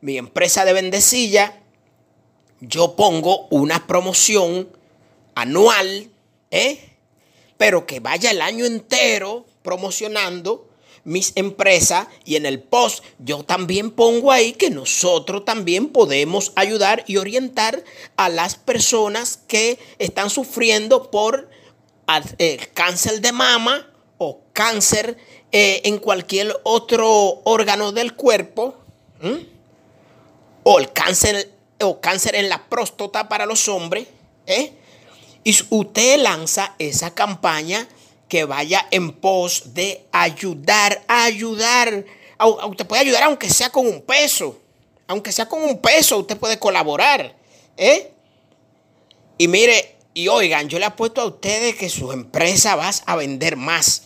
mi 0.00 0.18
empresa 0.18 0.64
de 0.64 0.72
vendecilla, 0.72 1.60
yo 2.60 2.94
pongo 2.94 3.48
una 3.50 3.86
promoción 3.86 4.68
anual, 5.34 6.10
¿eh? 6.50 6.90
pero 7.56 7.86
que 7.86 8.00
vaya 8.00 8.30
el 8.30 8.40
año 8.40 8.64
entero 8.64 9.44
promocionando 9.62 10.68
mis 11.04 11.32
empresas 11.34 12.06
y 12.24 12.36
en 12.36 12.46
el 12.46 12.60
post 12.60 13.04
yo 13.18 13.42
también 13.42 13.90
pongo 13.90 14.30
ahí 14.30 14.52
que 14.52 14.70
nosotros 14.70 15.44
también 15.44 15.88
podemos 15.88 16.52
ayudar 16.54 17.04
y 17.06 17.16
orientar 17.16 17.82
a 18.16 18.28
las 18.28 18.54
personas 18.54 19.38
que 19.48 19.78
están 19.98 20.30
sufriendo 20.30 21.10
por 21.10 21.48
eh, 22.38 22.58
cáncer 22.74 23.20
de 23.20 23.32
mama 23.32 23.90
o 24.18 24.42
cáncer 24.52 25.16
eh, 25.50 25.80
en 25.84 25.98
cualquier 25.98 26.54
otro 26.62 27.40
órgano 27.44 27.92
del 27.92 28.14
cuerpo 28.14 28.76
o 30.62 30.78
el 30.78 30.92
cáncer 30.92 31.52
o 31.80 32.00
cáncer 32.00 32.36
en 32.36 32.48
la 32.48 32.68
próstata 32.68 33.28
para 33.28 33.46
los 33.46 33.68
hombres. 33.68 34.06
¿eh? 34.46 34.72
Y 35.44 35.56
usted 35.70 36.20
lanza 36.20 36.74
esa 36.78 37.14
campaña 37.14 37.88
que 38.32 38.46
vaya 38.46 38.88
en 38.90 39.12
pos 39.12 39.74
de 39.74 40.06
ayudar, 40.10 41.04
ayudar. 41.06 42.02
Usted 42.66 42.86
puede 42.86 43.02
ayudar 43.02 43.24
aunque 43.24 43.50
sea 43.50 43.68
con 43.68 43.86
un 43.86 44.00
peso. 44.00 44.58
Aunque 45.06 45.30
sea 45.32 45.46
con 45.46 45.62
un 45.62 45.82
peso, 45.82 46.16
usted 46.16 46.38
puede 46.38 46.58
colaborar. 46.58 47.36
¿eh? 47.76 48.10
Y 49.36 49.48
mire, 49.48 49.96
y 50.14 50.28
oigan, 50.28 50.66
yo 50.70 50.78
le 50.78 50.86
apuesto 50.86 51.20
a 51.20 51.26
ustedes 51.26 51.76
que 51.76 51.90
su 51.90 52.10
empresa 52.10 52.74
va 52.74 52.90
a 53.04 53.16
vender 53.16 53.56
más. 53.56 54.04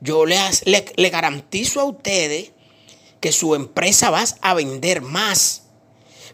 yo 0.00 0.26
le, 0.26 0.36
le, 0.64 1.10
garantizo 1.10 1.80
a 1.80 1.84
ustedes 1.84 2.50
que 3.20 3.30
su 3.30 3.54
empresa 3.54 4.10
va 4.10 4.24
a 4.40 4.54
vender 4.54 5.00
más. 5.00 5.62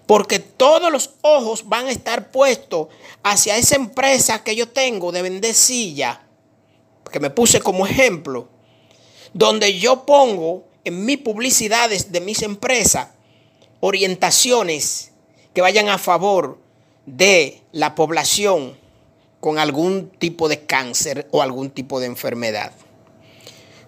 Porque 0.07 0.39
todos 0.39 0.91
los 0.91 1.11
ojos 1.21 1.69
van 1.69 1.89
a 1.89 1.91
estar 1.91 2.31
puestos 2.31 2.89
hacia 3.23 3.59
esa 3.59 3.77
empresa 3.77 4.43
que 4.43 4.57
yo 4.57 4.71
tengo 4.71 5.13
de 5.13 5.21
vender 5.21 5.55
que 7.11 7.21
me 7.21 7.31
puse 7.31 7.61
como 7.61 7.87
ejemplo, 7.87 8.49
donde 9.33 9.79
yo 9.79 10.05
pongo 10.07 10.65
en 10.85 11.05
mis 11.05 11.19
publicidades 11.19 12.13
de 12.13 12.21
mis 12.21 12.43
empresas 12.43 13.09
orientaciones 13.81 15.13
que 15.55 15.61
vayan 15.61 15.89
a 15.89 15.99
favor 15.99 16.59
de 17.07 17.63
la 17.73 17.95
población 17.95 18.77
con 19.41 19.59
algún 19.59 20.11
tipo 20.11 20.49
de 20.49 20.67
cáncer 20.67 21.29
o 21.31 21.43
algún 21.43 21.71
tipo 21.71 22.01
de 22.01 22.07
enfermedad. 22.07 22.73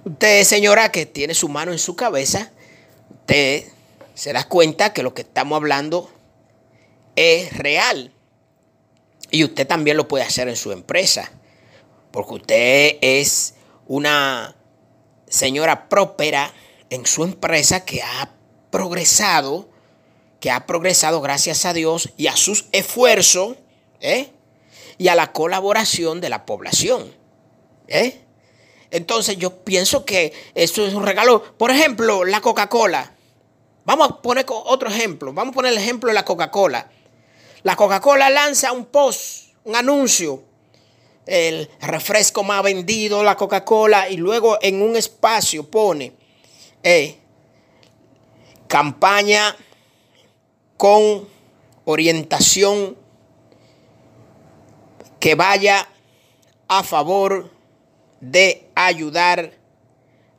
Usted, 0.05 0.45
señora, 0.45 0.93
que 0.93 1.07
tiene 1.07 1.35
su 1.35 1.49
mano 1.49 1.73
en 1.73 1.79
su 1.79 1.97
cabeza, 1.97 2.53
usted 3.11 3.65
se 4.15 4.33
da 4.33 4.45
cuenta 4.49 4.93
que 4.93 5.03
lo 5.03 5.15
que 5.15 5.23
estamos 5.23 5.57
hablando 5.57 6.11
es 7.17 7.57
real. 7.57 8.13
Y 9.31 9.45
usted 9.45 9.67
también 9.67 9.97
lo 9.97 10.09
puede 10.09 10.25
hacer 10.25 10.49
en 10.49 10.57
su 10.57 10.73
empresa, 10.73 11.31
porque 12.11 12.35
usted 12.35 12.99
es 13.01 13.55
una 13.87 14.55
señora 15.29 15.89
próspera 15.89 16.53
en 16.91 17.07
su 17.07 17.25
empresa 17.25 17.85
que 17.85 18.03
ha 18.03 18.31
progresado, 18.71 19.69
que 20.41 20.51
ha 20.51 20.67
progresado 20.67 21.21
gracias 21.21 21.65
a 21.65 21.73
Dios 21.73 22.11
y 22.17 22.29
a 22.29 22.37
sus 22.37 22.67
esfuerzos 22.73 23.57
¿eh? 24.01 24.31
y 24.97 25.09
a 25.09 25.15
la 25.15 25.33
colaboración 25.33 26.21
de 26.21 26.29
la 26.29 26.47
población. 26.47 27.13
¿eh? 27.89 28.21
Entonces 28.91 29.37
yo 29.37 29.65
pienso 29.65 30.05
que 30.05 30.33
eso 30.55 30.87
es 30.87 30.95
un 30.95 31.05
regalo. 31.05 31.43
Por 31.57 31.71
ejemplo, 31.71 32.25
la 32.25 32.41
Coca-Cola. 32.41 33.15
Vamos 33.85 34.11
a 34.11 34.23
poner 34.23 34.47
otro 34.49 34.89
ejemplo. 34.89 35.33
Vamos 35.33 35.53
a 35.53 35.55
poner 35.55 35.73
el 35.73 35.79
ejemplo 35.79 36.09
de 36.09 36.15
la 36.15 36.25
Coca-Cola. 36.25 36.91
La 37.63 37.77
Coca-Cola 37.77 38.31
lanza 38.31 38.73
un 38.73 38.87
post, 38.87 39.55
un 39.65 39.77
anuncio. 39.77 40.43
El 41.29 41.69
refresco 41.83 42.43
más 42.43 42.63
vendido, 42.63 43.23
la 43.23 43.37
Coca-Cola. 43.37 44.09
Y 44.09 44.17
luego 44.17 44.59
en 44.63 44.81
un 44.81 44.97
espacio 44.97 45.71
pone 45.71 46.15
eh, 46.83 47.19
campaña 48.67 49.55
con 50.79 51.29
orientación 51.85 52.97
que 55.21 55.35
vaya 55.35 55.87
a 56.67 56.83
favor 56.83 57.51
de 58.21 58.69
ayudar 58.75 59.53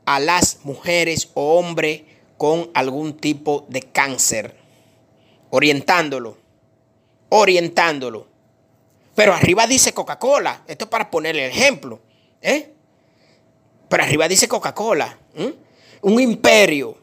a 0.06 0.20
las 0.20 0.60
mujeres 0.64 1.30
o 1.36 1.60
hombres 1.60 2.02
con 2.38 2.72
algún 2.74 3.18
tipo 3.18 3.66
de 3.70 3.82
cáncer, 3.82 4.56
orientándolo, 5.52 6.38
orientándolo. 7.30 8.28
Pero 9.20 9.34
arriba 9.34 9.68
dice 9.68 9.94
Coca-Cola, 9.94 10.64
esto 10.66 10.86
es 10.86 10.90
para 10.90 11.12
ponerle 11.12 11.44
el 11.44 11.52
ejemplo, 11.52 12.00
¿eh? 12.42 12.72
Pero 13.90 14.02
arriba 14.02 14.30
dice 14.30 14.48
Coca-Cola, 14.48 15.20
un 16.00 16.22
imperio, 16.22 16.98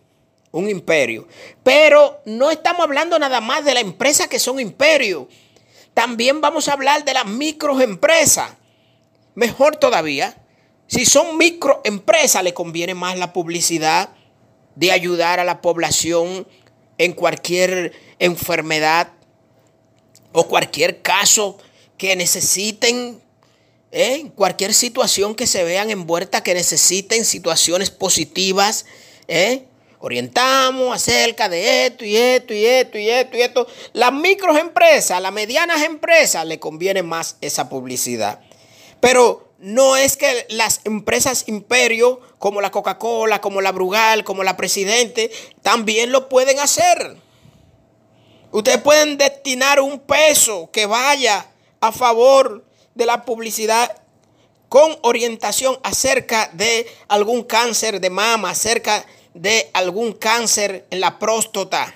un 0.51 0.71
imperio. 0.71 1.29
Pero 1.63 2.23
no 2.25 2.51
estamos 2.51 2.85
hablando 2.85 3.19
nada 3.19 3.43
más 3.43 3.67
de 3.67 3.75
la 3.75 3.81
empresa 3.81 4.29
que 4.31 4.39
son 4.39 4.59
imperios. 4.59 5.27
También 5.93 6.41
vamos 6.41 6.69
a 6.69 6.73
hablar 6.73 7.05
de 7.05 7.13
las 7.13 7.27
microempresas. 7.27 8.51
Mejor 9.35 9.77
todavía, 9.77 10.39
si 10.87 11.05
son 11.05 11.37
microempresas, 11.37 12.43
le 12.43 12.55
conviene 12.55 12.95
más 12.95 13.19
la 13.19 13.35
publicidad 13.35 14.09
de 14.75 14.91
ayudar 14.91 15.39
a 15.39 15.45
la 15.45 15.61
población 15.61 16.49
en 16.97 17.13
cualquier 17.13 17.93
enfermedad 18.19 19.13
o 20.33 20.49
cualquier 20.49 21.03
caso 21.03 21.59
que 21.97 22.17
necesiten, 22.17 23.21
¿eh? 23.93 24.31
cualquier 24.35 24.75
situación 24.75 25.35
que 25.35 25.47
se 25.47 25.65
vean 25.65 25.91
envueltas, 25.91 26.43
que 26.43 26.55
necesiten 26.55 27.25
situaciones 27.25 27.91
positivas. 27.91 28.87
¿eh? 29.29 29.65
Orientamos 29.99 30.95
acerca 30.95 31.49
de 31.49 31.87
esto 31.87 32.05
y 32.05 32.17
esto 32.17 32.53
y 32.53 32.65
esto 32.65 32.99
y 32.99 33.09
esto 33.09 33.37
y 33.37 33.41
esto. 33.43 33.67
Las 33.93 34.13
microempresas, 34.13 35.21
las 35.21 35.33
medianas 35.33 35.83
empresas, 35.83 36.47
le 36.47 36.59
conviene 36.59 37.03
más 37.03 37.37
esa 37.41 37.69
publicidad. 37.69 38.41
Pero 39.01 39.47
no 39.59 39.97
es 39.97 40.17
que 40.17 40.47
las 40.51 40.81
empresas 40.85 41.45
imperio 41.47 42.21
como 42.39 42.61
la 42.61 42.71
Coca-Cola, 42.71 43.41
como 43.41 43.61
la 43.61 43.73
Brugal, 43.73 44.25
como 44.25 44.45
la 44.45 44.57
Presidente, 44.57 45.31
también 45.63 46.13
lo 46.13 46.29
pueden 46.29 46.59
hacer. 46.59 47.17
Ustedes 48.53 48.79
pueden 48.79 49.19
destinar 49.19 49.81
un 49.81 49.99
peso 49.99 50.71
que 50.73 50.87
vaya 50.87 51.47
a 51.81 51.93
favor 51.93 52.65
de 52.95 53.07
la 53.07 53.25
publicidad 53.25 54.03
con 54.69 54.97
orientación 55.03 55.79
acerca 55.83 56.51
de 56.53 56.87
algún 57.09 57.45
cáncer 57.45 58.01
de 58.01 58.11
mama, 58.11 58.51
acerca 58.51 59.07
de 59.35 59.71
algún 59.73 60.13
cáncer 60.13 60.87
en 60.91 61.01
la 61.01 61.19
próstata, 61.19 61.95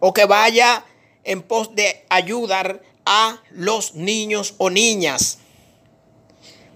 o 0.00 0.14
que 0.14 0.24
vaya 0.24 0.84
en 1.24 1.42
pos 1.42 1.74
de 1.74 2.06
ayudar 2.08 2.82
a 3.04 3.42
los 3.50 3.94
niños 3.94 4.54
o 4.58 4.70
niñas. 4.70 5.38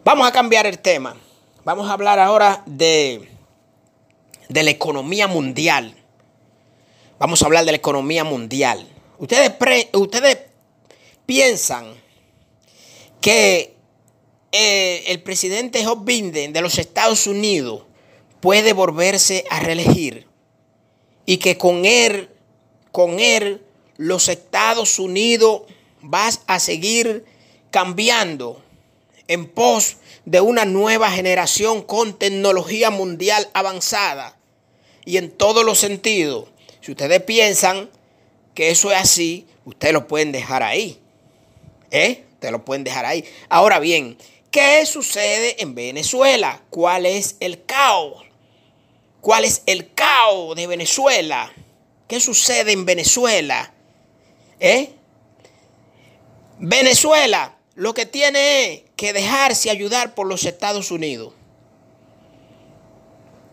Vamos 0.04 0.26
a 0.26 0.32
cambiar 0.32 0.66
el 0.66 0.78
tema. 0.78 1.16
Vamos 1.64 1.88
a 1.88 1.92
hablar 1.92 2.18
ahora 2.18 2.62
de, 2.66 3.28
de 4.48 4.62
la 4.62 4.70
economía 4.70 5.28
mundial. 5.28 5.94
Vamos 7.18 7.40
a 7.40 7.46
hablar 7.46 7.64
de 7.64 7.70
la 7.70 7.76
economía 7.76 8.24
mundial. 8.24 8.88
Ustedes, 9.18 9.52
ustedes 9.92 10.38
piensan 11.32 11.94
que 13.22 13.74
eh, 14.52 15.04
el 15.06 15.22
presidente 15.22 15.82
Joe 15.82 15.96
Biden 16.02 16.52
de 16.52 16.60
los 16.60 16.78
Estados 16.78 17.26
Unidos 17.26 17.84
puede 18.40 18.74
volverse 18.74 19.46
a 19.48 19.60
reelegir 19.60 20.26
y 21.24 21.38
que 21.38 21.56
con 21.56 21.86
él, 21.86 22.28
con 22.90 23.18
él, 23.18 23.62
los 23.96 24.28
Estados 24.28 24.98
Unidos 24.98 25.62
van 26.02 26.34
a 26.48 26.60
seguir 26.60 27.24
cambiando 27.70 28.62
en 29.26 29.48
pos 29.48 29.96
de 30.26 30.42
una 30.42 30.66
nueva 30.66 31.10
generación 31.10 31.80
con 31.80 32.18
tecnología 32.18 32.90
mundial 32.90 33.48
avanzada 33.54 34.36
y 35.06 35.16
en 35.16 35.30
todos 35.30 35.64
los 35.64 35.78
sentidos. 35.78 36.50
Si 36.82 36.90
ustedes 36.90 37.22
piensan 37.22 37.88
que 38.52 38.68
eso 38.68 38.92
es 38.92 38.98
así, 38.98 39.46
ustedes 39.64 39.94
lo 39.94 40.06
pueden 40.06 40.30
dejar 40.30 40.62
ahí. 40.62 41.01
¿Eh? 41.92 42.24
Ustedes 42.32 42.50
lo 42.50 42.64
pueden 42.64 42.82
dejar 42.82 43.04
ahí. 43.04 43.24
Ahora 43.48 43.78
bien, 43.78 44.18
¿qué 44.50 44.84
sucede 44.86 45.62
en 45.62 45.74
Venezuela? 45.76 46.62
¿Cuál 46.70 47.06
es 47.06 47.36
el 47.38 47.64
caos? 47.64 48.24
¿Cuál 49.20 49.44
es 49.44 49.62
el 49.66 49.92
caos 49.94 50.56
de 50.56 50.66
Venezuela? 50.66 51.52
¿Qué 52.08 52.18
sucede 52.18 52.72
en 52.72 52.84
Venezuela? 52.84 53.72
¿Eh? 54.58 54.90
Venezuela 56.58 57.56
lo 57.74 57.94
que 57.94 58.06
tiene 58.06 58.72
es 58.72 58.82
que 58.96 59.12
dejarse 59.12 59.70
ayudar 59.70 60.14
por 60.14 60.26
los 60.26 60.44
Estados 60.44 60.90
Unidos. 60.90 61.34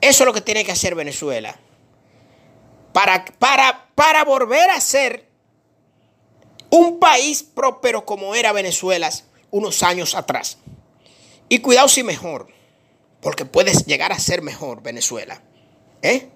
Eso 0.01 0.23
es 0.23 0.25
lo 0.25 0.33
que 0.33 0.41
tiene 0.41 0.63
que 0.63 0.71
hacer 0.71 0.95
Venezuela. 0.95 1.59
Para, 2.93 3.25
para, 3.25 3.89
para 3.95 4.23
volver 4.23 4.69
a 4.69 4.81
ser 4.81 5.28
un 6.69 6.99
país 6.99 7.43
próspero 7.43 8.05
como 8.05 8.35
era 8.35 8.51
Venezuela 8.51 9.09
unos 9.51 9.83
años 9.83 10.15
atrás. 10.15 10.57
Y 11.47 11.59
cuidado 11.59 11.87
si 11.87 12.03
mejor, 12.03 12.47
porque 13.21 13.45
puedes 13.45 13.85
llegar 13.85 14.11
a 14.11 14.19
ser 14.19 14.41
mejor 14.41 14.81
Venezuela. 14.83 15.41
¿eh? 16.01 16.29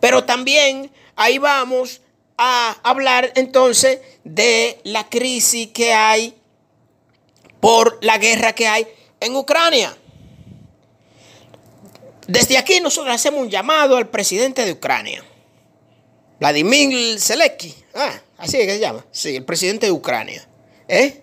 Pero 0.00 0.24
también 0.24 0.90
ahí 1.16 1.38
vamos 1.38 2.00
a 2.38 2.76
hablar 2.82 3.32
entonces 3.34 4.00
de 4.24 4.80
la 4.84 5.08
crisis 5.08 5.68
que 5.68 5.92
hay 5.92 6.36
por 7.60 7.98
la 8.02 8.18
guerra 8.18 8.52
que 8.52 8.68
hay 8.68 8.86
en 9.20 9.34
Ucrania. 9.34 9.96
Desde 12.28 12.58
aquí 12.58 12.80
nosotros 12.80 13.14
hacemos 13.14 13.40
un 13.40 13.50
llamado 13.50 13.96
al 13.96 14.08
presidente 14.08 14.64
de 14.64 14.72
Ucrania, 14.72 15.24
Vladimir 16.38 17.20
Zelensky. 17.20 17.74
Ah, 17.94 18.20
así 18.38 18.58
es 18.58 18.66
que 18.66 18.74
se 18.74 18.80
llama. 18.80 19.04
Sí, 19.10 19.36
el 19.36 19.44
presidente 19.44 19.86
de 19.86 19.92
Ucrania. 19.92 20.46
¿Eh? 20.88 21.22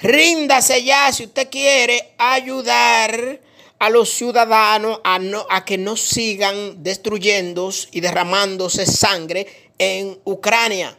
Ríndase 0.00 0.82
ya 0.82 1.12
si 1.12 1.24
usted 1.24 1.48
quiere 1.50 2.14
ayudar 2.18 3.40
a 3.78 3.90
los 3.90 4.10
ciudadanos 4.10 5.00
a, 5.04 5.18
no, 5.18 5.46
a 5.48 5.64
que 5.64 5.78
no 5.78 5.96
sigan 5.96 6.82
destruyéndose 6.82 7.88
y 7.92 8.00
derramándose 8.00 8.86
sangre 8.86 9.72
en 9.78 10.20
Ucrania. 10.24 10.98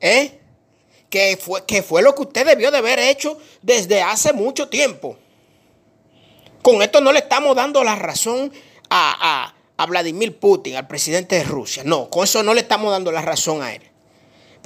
¿Eh? 0.00 0.40
que 1.10 1.38
fue, 1.40 1.64
que 1.64 1.82
fue 1.82 2.02
lo 2.02 2.14
que 2.14 2.22
usted 2.22 2.46
debió 2.46 2.70
de 2.70 2.78
haber 2.78 2.98
hecho 2.98 3.38
desde 3.62 4.02
hace 4.02 4.32
mucho 4.32 4.68
tiempo. 4.68 5.16
Con 6.62 6.82
esto 6.82 7.00
no 7.00 7.12
le 7.12 7.20
estamos 7.20 7.54
dando 7.54 7.84
la 7.84 7.94
razón 7.94 8.52
a, 8.90 9.54
a 9.76 9.86
Vladimir 9.86 10.38
Putin, 10.38 10.76
al 10.76 10.86
presidente 10.86 11.36
de 11.36 11.44
Rusia. 11.44 11.82
No, 11.84 12.10
con 12.10 12.24
eso 12.24 12.42
no 12.42 12.54
le 12.54 12.60
estamos 12.60 12.90
dando 12.90 13.12
la 13.12 13.22
razón 13.22 13.62
a 13.62 13.74
él. 13.74 13.82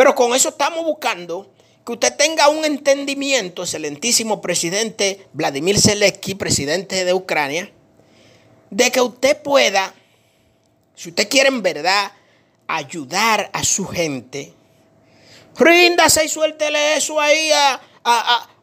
Pero 0.01 0.15
con 0.15 0.35
eso 0.35 0.49
estamos 0.49 0.83
buscando 0.83 1.53
que 1.85 1.93
usted 1.93 2.17
tenga 2.17 2.49
un 2.49 2.65
entendimiento, 2.65 3.65
excelentísimo 3.65 4.41
presidente 4.41 5.27
Vladimir 5.35 5.79
Zelensky, 5.79 6.35
presidente 6.37 7.05
de 7.05 7.13
Ucrania, 7.13 7.71
de 8.71 8.91
que 8.91 9.03
usted 9.03 9.37
pueda, 9.43 9.93
si 10.95 11.11
usted 11.11 11.29
quiere 11.29 11.51
en 11.51 11.61
verdad 11.61 12.13
ayudar 12.67 13.51
a 13.53 13.63
su 13.63 13.87
gente, 13.87 14.55
ríndase 15.59 16.25
y 16.25 16.29
suéltele 16.31 16.97
eso 16.97 17.21
ahí 17.21 17.51
a, 17.53 17.79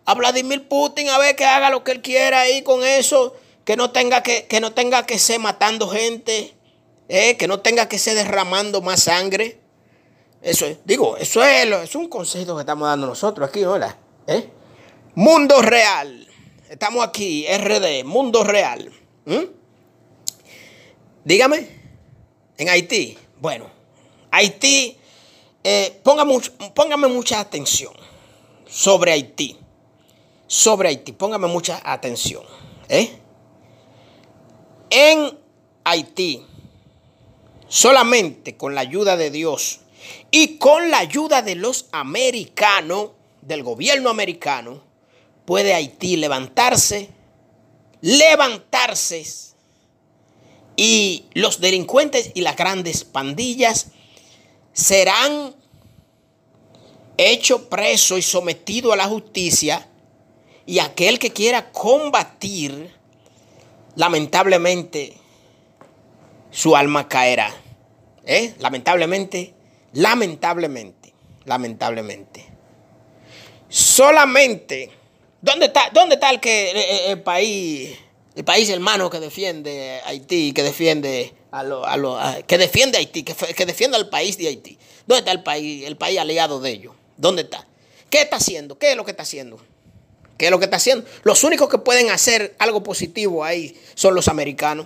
a, 0.07 0.13
Vladimir 0.15 0.67
Putin 0.67 1.07
a 1.09 1.19
ver 1.19 1.35
que 1.35 1.45
haga 1.45 1.69
lo 1.69 1.83
que 1.83 1.91
él 1.91 2.01
quiera 2.01 2.39
ahí 2.39 2.63
con 2.63 2.83
eso, 2.83 3.35
que 3.63 3.75
no 3.75 3.91
tenga 3.91 4.23
que, 4.23 4.47
que 4.47 4.59
no 4.59 4.73
tenga 4.73 5.05
que 5.05 5.19
ser 5.19 5.39
matando 5.39 5.87
gente, 5.87 6.55
eh, 7.09 7.37
que 7.37 7.47
no 7.47 7.59
tenga 7.59 7.87
que 7.87 7.99
ser 7.99 8.15
derramando 8.15 8.81
más 8.81 9.03
sangre. 9.03 9.66
Eso 10.47 10.65
es, 10.65 10.77
digo, 10.85 11.17
eso 11.17 11.43
es, 11.43 11.65
es 11.65 11.95
un 11.95 12.07
consejo 12.07 12.55
que 12.55 12.61
estamos 12.61 12.87
dando 12.87 13.05
nosotros 13.05 13.49
aquí, 13.49 13.65
¿verdad? 13.65 13.93
¿Eh? 14.27 14.49
Mundo 15.15 15.61
real. 15.61 16.25
Estamos 16.69 17.05
aquí, 17.05 17.45
RD, 17.45 18.05
mundo 18.05 18.45
real. 18.45 18.89
Dígame, 21.25 21.67
en 22.57 22.69
Haití. 22.69 23.17
Bueno, 23.41 23.69
Haití, 24.31 24.97
eh, 25.65 25.99
póngame, 26.01 27.07
mucha 27.09 27.41
atención 27.41 27.91
sobre 28.65 29.11
Haití. 29.11 29.57
Sobre 30.47 30.87
Haití, 30.87 31.11
póngame 31.11 31.47
mucha 31.47 31.81
atención. 31.83 32.43
¿eh? 32.87 33.19
En 34.91 35.37
Haití, 35.83 36.45
solamente 37.67 38.55
con 38.55 38.75
la 38.75 38.79
ayuda 38.79 39.17
de 39.17 39.29
Dios 39.29 39.81
y 40.31 40.57
con 40.57 40.91
la 40.91 40.99
ayuda 40.99 41.41
de 41.41 41.55
los 41.55 41.87
americanos, 41.91 43.11
del 43.41 43.63
gobierno 43.63 44.09
americano, 44.09 44.83
puede 45.45 45.73
Haití 45.73 46.17
levantarse, 46.17 47.09
levantarse 48.01 49.23
y 50.75 51.25
los 51.33 51.59
delincuentes 51.59 52.31
y 52.35 52.41
las 52.41 52.55
grandes 52.55 53.03
pandillas 53.03 53.87
serán 54.73 55.55
hechos 57.17 57.61
presos 57.63 58.19
y 58.19 58.21
sometidos 58.21 58.93
a 58.93 58.97
la 58.97 59.07
justicia 59.07 59.87
y 60.67 60.79
aquel 60.79 61.17
que 61.17 61.31
quiera 61.31 61.71
combatir, 61.71 62.93
lamentablemente, 63.95 65.13
su 66.51 66.75
alma 66.75 67.07
caerá. 67.07 67.55
¿Eh? 68.25 68.53
Lamentablemente, 68.59 69.53
lamentablemente, 69.93 71.13
lamentablemente. 71.45 72.45
Solamente, 73.69 74.91
¿dónde 75.41 75.67
está, 75.67 75.89
dónde 75.93 76.15
está 76.15 76.29
el, 76.29 76.39
que, 76.39 76.71
el, 76.71 77.11
el 77.11 77.21
país 77.21 77.97
el 78.37 78.45
país 78.45 78.69
hermano 78.69 79.09
que 79.09 79.19
defiende 79.19 79.99
Haití, 80.05 80.53
que 80.53 80.61
defiende 80.61 81.33
a 81.49 81.63
lo, 81.63 81.83
que 82.45 82.59
defiende 82.59 82.99
Haití, 82.99 83.23
que, 83.23 83.33
que, 83.33 83.65
defiende 83.65 83.97
al 83.97 84.09
país 84.09 84.37
de 84.37 84.47
Haití. 84.47 84.77
¿Dónde 85.07 85.21
está 85.21 85.31
el 85.31 85.41
país, 85.41 85.87
el 85.87 85.97
país 85.97 86.19
aliado 86.19 86.59
de 86.59 86.69
ellos? 86.69 86.93
¿Dónde 87.17 87.41
está? 87.41 87.67
¿Qué 88.11 88.21
está 88.21 88.35
haciendo? 88.35 88.77
¿Qué 88.77 88.91
es 88.91 88.95
lo 88.95 89.05
que 89.05 89.11
está 89.11 89.23
haciendo? 89.23 89.57
¿Qué 90.37 90.45
es 90.45 90.51
lo 90.51 90.59
que 90.59 90.65
está 90.65 90.77
haciendo? 90.77 91.03
Los 91.23 91.43
únicos 91.43 91.67
que 91.67 91.79
pueden 91.79 92.11
hacer 92.11 92.55
algo 92.59 92.83
positivo 92.83 93.43
ahí 93.43 93.75
son 93.95 94.13
los 94.13 94.27
americanos. 94.27 94.85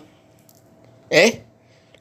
¿Eh? 1.10 1.44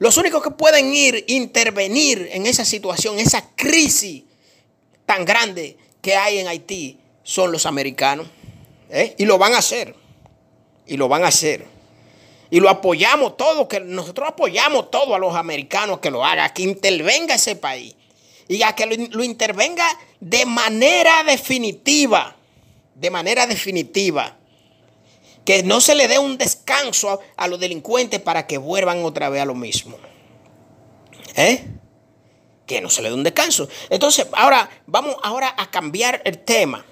Los 0.01 0.17
únicos 0.17 0.41
que 0.41 0.49
pueden 0.49 0.91
ir, 0.95 1.25
intervenir 1.27 2.27
en 2.31 2.47
esa 2.47 2.65
situación, 2.65 3.19
esa 3.19 3.51
crisis 3.55 4.23
tan 5.05 5.25
grande 5.25 5.77
que 6.01 6.15
hay 6.15 6.39
en 6.39 6.47
Haití, 6.47 6.97
son 7.21 7.51
los 7.51 7.67
americanos. 7.67 8.25
¿Eh? 8.89 9.13
Y 9.19 9.25
lo 9.25 9.37
van 9.37 9.53
a 9.53 9.59
hacer. 9.59 9.93
Y 10.87 10.97
lo 10.97 11.07
van 11.07 11.23
a 11.23 11.27
hacer. 11.27 11.67
Y 12.49 12.59
lo 12.59 12.71
apoyamos 12.71 13.37
todo, 13.37 13.67
que 13.67 13.79
nosotros 13.79 14.29
apoyamos 14.29 14.89
todo 14.89 15.13
a 15.13 15.19
los 15.19 15.35
americanos 15.35 15.99
que 15.99 16.09
lo 16.09 16.25
hagan, 16.25 16.51
que 16.51 16.63
intervenga 16.63 17.35
ese 17.35 17.55
país. 17.55 17.95
Y 18.47 18.63
a 18.63 18.73
que 18.73 18.87
lo, 18.87 19.23
intervenga 19.23 19.85
de 20.19 20.47
manera 20.47 21.23
definitiva. 21.23 22.35
De 22.95 23.11
manera 23.11 23.45
definitiva. 23.45 24.35
Que 25.45 25.63
no 25.63 25.81
se 25.81 25.95
le 25.95 26.07
dé 26.07 26.19
un 26.19 26.37
descanso 26.37 27.19
a, 27.35 27.47
los 27.47 27.59
delincuentes 27.59 28.19
para 28.19 28.47
que 28.47 28.57
vuelvan 28.57 29.03
otra 29.03 29.29
vez 29.29 29.41
a 29.41 29.45
lo 29.45 29.55
mismo. 29.55 29.97
¿Eh? 31.35 31.65
Que 32.65 32.81
no 32.81 32.89
se 32.89 33.01
le 33.01 33.09
dé 33.09 33.15
un 33.15 33.23
descanso. 33.23 33.67
Entonces, 33.89 34.27
ahora 34.33 34.69
vamos 34.85 35.15
ahora 35.23 35.53
a 35.57 35.71
cambiar 35.71 36.21
el 36.25 36.39
tema. 36.39 36.85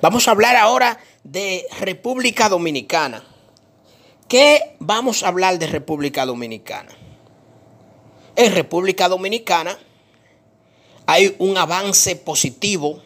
Vamos 0.00 0.28
a 0.28 0.32
hablar 0.32 0.56
ahora 0.56 0.98
de 1.24 1.66
República 1.80 2.48
Dominicana. 2.48 3.24
¿Qué 4.28 4.76
vamos 4.78 5.22
a 5.22 5.28
hablar 5.28 5.58
de 5.58 5.66
República 5.66 6.26
Dominicana? 6.26 6.92
En 8.36 8.54
República 8.54 9.08
Dominicana 9.08 9.78
hay 11.06 11.34
un 11.38 11.56
avance 11.56 12.16
positivo. 12.16 13.02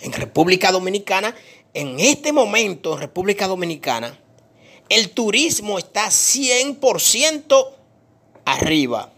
En 0.00 0.12
República 0.12 0.70
Dominicana, 0.70 1.34
en 1.74 1.98
este 1.98 2.32
momento 2.32 2.94
en 2.94 3.00
República 3.00 3.48
Dominicana, 3.48 4.18
el 4.88 5.10
turismo 5.10 5.78
está 5.78 6.06
100% 6.06 7.68
arriba. 8.44 9.10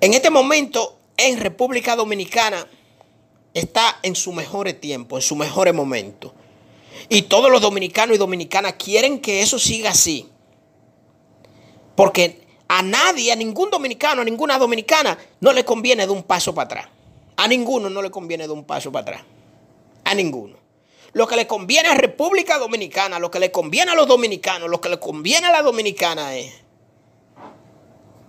En 0.00 0.14
este 0.14 0.30
momento, 0.30 0.98
en 1.18 1.38
República 1.38 1.94
Dominicana, 1.94 2.66
está 3.52 3.98
en 4.02 4.14
su 4.14 4.32
mejor 4.32 4.72
tiempo, 4.74 5.16
en 5.16 5.22
su 5.22 5.36
mejor 5.36 5.72
momento. 5.74 6.34
Y 7.10 7.22
todos 7.22 7.50
los 7.50 7.60
dominicanos 7.60 8.16
y 8.16 8.18
dominicanas 8.18 8.74
quieren 8.74 9.20
que 9.20 9.42
eso 9.42 9.58
siga 9.58 9.90
así. 9.90 10.28
Porque 11.96 12.40
a 12.68 12.82
nadie, 12.82 13.32
a 13.32 13.36
ningún 13.36 13.70
dominicano, 13.70 14.22
a 14.22 14.24
ninguna 14.24 14.58
dominicana, 14.58 15.18
no 15.40 15.52
le 15.52 15.64
conviene 15.64 16.06
de 16.06 16.12
un 16.12 16.22
paso 16.22 16.54
para 16.54 16.64
atrás. 16.66 16.88
A 17.36 17.46
ninguno 17.46 17.90
no 17.90 18.00
le 18.00 18.10
conviene 18.10 18.46
de 18.46 18.52
un 18.52 18.64
paso 18.64 18.90
para 18.90 19.02
atrás. 19.02 19.22
A 20.04 20.14
ninguno. 20.14 20.57
Lo 21.12 21.26
que 21.26 21.36
le 21.36 21.46
conviene 21.46 21.88
a 21.88 21.94
República 21.94 22.58
Dominicana, 22.58 23.18
lo 23.18 23.30
que 23.30 23.40
le 23.40 23.50
conviene 23.50 23.92
a 23.92 23.94
los 23.94 24.06
dominicanos, 24.06 24.68
lo 24.68 24.80
que 24.80 24.88
le 24.88 24.98
conviene 24.98 25.46
a 25.46 25.52
la 25.52 25.62
dominicana 25.62 26.34
es 26.36 26.52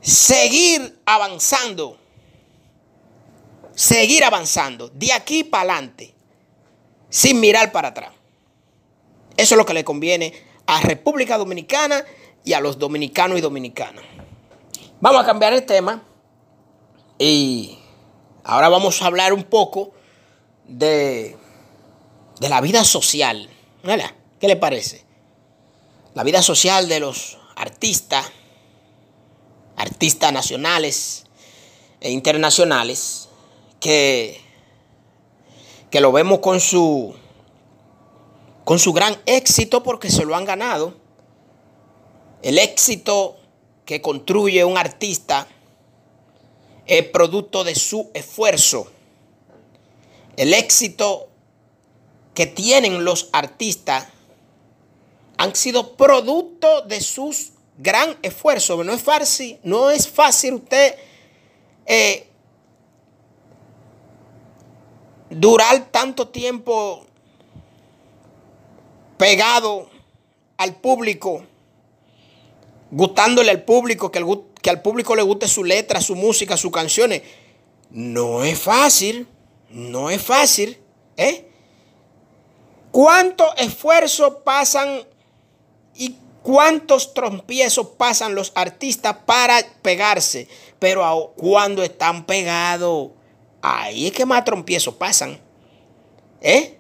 seguir 0.02 1.00
avanzando. 1.06 1.98
Seguir 3.76 4.26
avanzando 4.26 4.90
de 4.90 5.14
aquí 5.14 5.46
para 5.46 5.72
adelante, 5.72 6.14
sin 7.10 7.40
mirar 7.40 7.72
para 7.72 7.90
atrás. 7.90 8.12
Eso 9.38 9.56
es 9.56 9.58
lo 9.58 9.66
que 9.66 9.74
le 9.74 9.86
conviene 9.86 10.34
a 10.66 10.82
República 10.82 11.38
Dominicana 11.38 12.04
y 12.44 12.52
a 12.52 12.60
los 12.60 12.78
dominicanos 12.78 13.38
y 13.38 13.42
dominicanas. 13.42 14.04
Vamos 15.00 15.24
a 15.24 15.26
cambiar 15.26 15.54
el 15.54 15.66
tema 15.66 16.04
y 17.18 17.80
ahora 18.44 18.68
vamos 18.68 19.02
a 19.02 19.06
hablar 19.06 19.32
un 19.32 19.44
poco 19.44 19.94
de, 20.68 21.38
de 22.40 22.50
la 22.50 22.62
vida 22.62 22.84
social. 22.84 23.50
¿Qué 24.40 24.48
le 24.48 24.56
parece? 24.56 25.04
La 26.14 26.24
vida 26.24 26.42
social 26.42 26.88
de 26.88 27.00
los 27.00 27.38
artistas, 27.56 28.26
artistas 29.76 30.34
nacionales 30.34 31.26
e 32.02 32.12
internacionales, 32.12 33.30
que, 33.80 34.42
que 35.90 36.02
lo 36.02 36.12
vemos 36.12 36.40
con 36.40 36.60
su 36.60 37.16
con 38.64 38.78
su 38.78 38.94
gran 38.94 39.18
éxito 39.26 39.82
porque 39.82 40.12
se 40.12 40.26
lo 40.26 40.36
han 40.36 40.46
ganado. 40.46 40.94
El 42.44 42.60
éxito 42.60 43.38
que 43.84 44.00
construye 44.00 44.64
un 44.64 44.78
artista 44.78 45.48
es 46.86 47.04
producto 47.06 47.64
de 47.64 47.74
su 47.74 48.12
esfuerzo. 48.14 48.86
El 50.38 50.54
éxito 50.54 51.29
que 52.34 52.46
tienen 52.46 53.04
los 53.04 53.30
artistas 53.34 54.08
han 55.38 55.56
sido 55.56 55.96
producto 55.96 56.82
de 56.82 57.02
sus 57.02 57.52
gran 57.78 58.18
esfuerzo. 58.22 58.84
No 58.84 58.94
es 58.94 59.02
fácil, 59.02 59.58
no 59.64 59.90
es 59.90 60.08
fácil 60.08 60.56
usted 60.56 60.96
eh, 61.86 62.28
durar 65.30 65.90
tanto 65.92 66.28
tiempo 66.28 67.06
pegado 69.18 69.90
al 70.58 70.76
público, 70.76 71.44
gustándole 72.92 73.50
al 73.52 73.64
público, 73.64 74.12
que, 74.12 74.24
que 74.62 74.70
al 74.70 74.82
público 74.82 75.16
le 75.16 75.24
guste 75.24 75.48
su 75.48 75.64
letra, 75.64 76.02
su 76.02 76.16
música, 76.16 76.58
sus 76.58 76.72
canciones. 76.72 77.22
No 77.90 78.44
es 78.44 78.60
fácil, 78.60 79.28
no 79.70 80.10
es 80.10 80.22
fácil. 80.22 80.78
¿eh? 81.18 81.49
¿Cuánto 82.92 83.56
esfuerzo 83.58 84.40
pasan 84.44 85.04
¿Cuántos 86.42 87.14
trompiezos 87.14 87.88
pasan 87.98 88.34
los 88.34 88.52
artistas 88.56 89.18
para 89.26 89.60
pegarse? 89.82 90.48
Pero 90.80 91.34
cuando 91.36 91.84
están 91.84 92.26
pegados, 92.26 93.10
ahí 93.62 94.08
es 94.08 94.14
que 94.14 94.26
más 94.26 94.46
trompiezos 94.46 94.96
pasan. 94.96 95.40
¿Eh? 96.42 96.80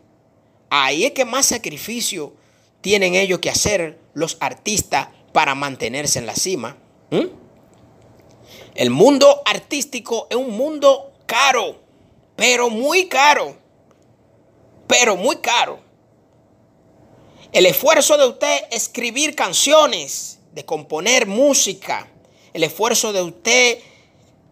Ahí 0.70 1.04
es 1.04 1.12
que 1.12 1.26
más 1.26 1.48
sacrificio 1.48 2.34
tienen 2.82 3.16
ellos 3.16 3.40
que 3.40 3.50
hacer 3.50 4.00
los 4.14 4.38
artistas 4.40 5.10
para 5.34 5.56
mantenerse 5.56 6.20
en 6.20 6.26
la 6.26 6.36
cima. 6.36 6.78
El 8.76 8.90
mundo 8.90 9.42
artístico 9.46 10.28
es 10.30 10.38
un 10.38 10.56
mundo 10.56 11.12
caro, 11.26 11.76
pero 12.38 12.70
muy 12.70 13.08
caro. 13.08 13.58
Pero 14.88 15.18
muy 15.18 15.36
caro. 15.38 15.89
El 17.52 17.66
esfuerzo 17.66 18.16
de 18.18 18.28
usted 18.28 18.60
escribir 18.70 19.36
canciones, 19.36 20.40
de 20.52 20.66
componer 20.66 21.26
música, 21.26 22.08
el 22.54 22.64
esfuerzo 22.64 23.12
de 23.12 23.24
usted 23.24 23.80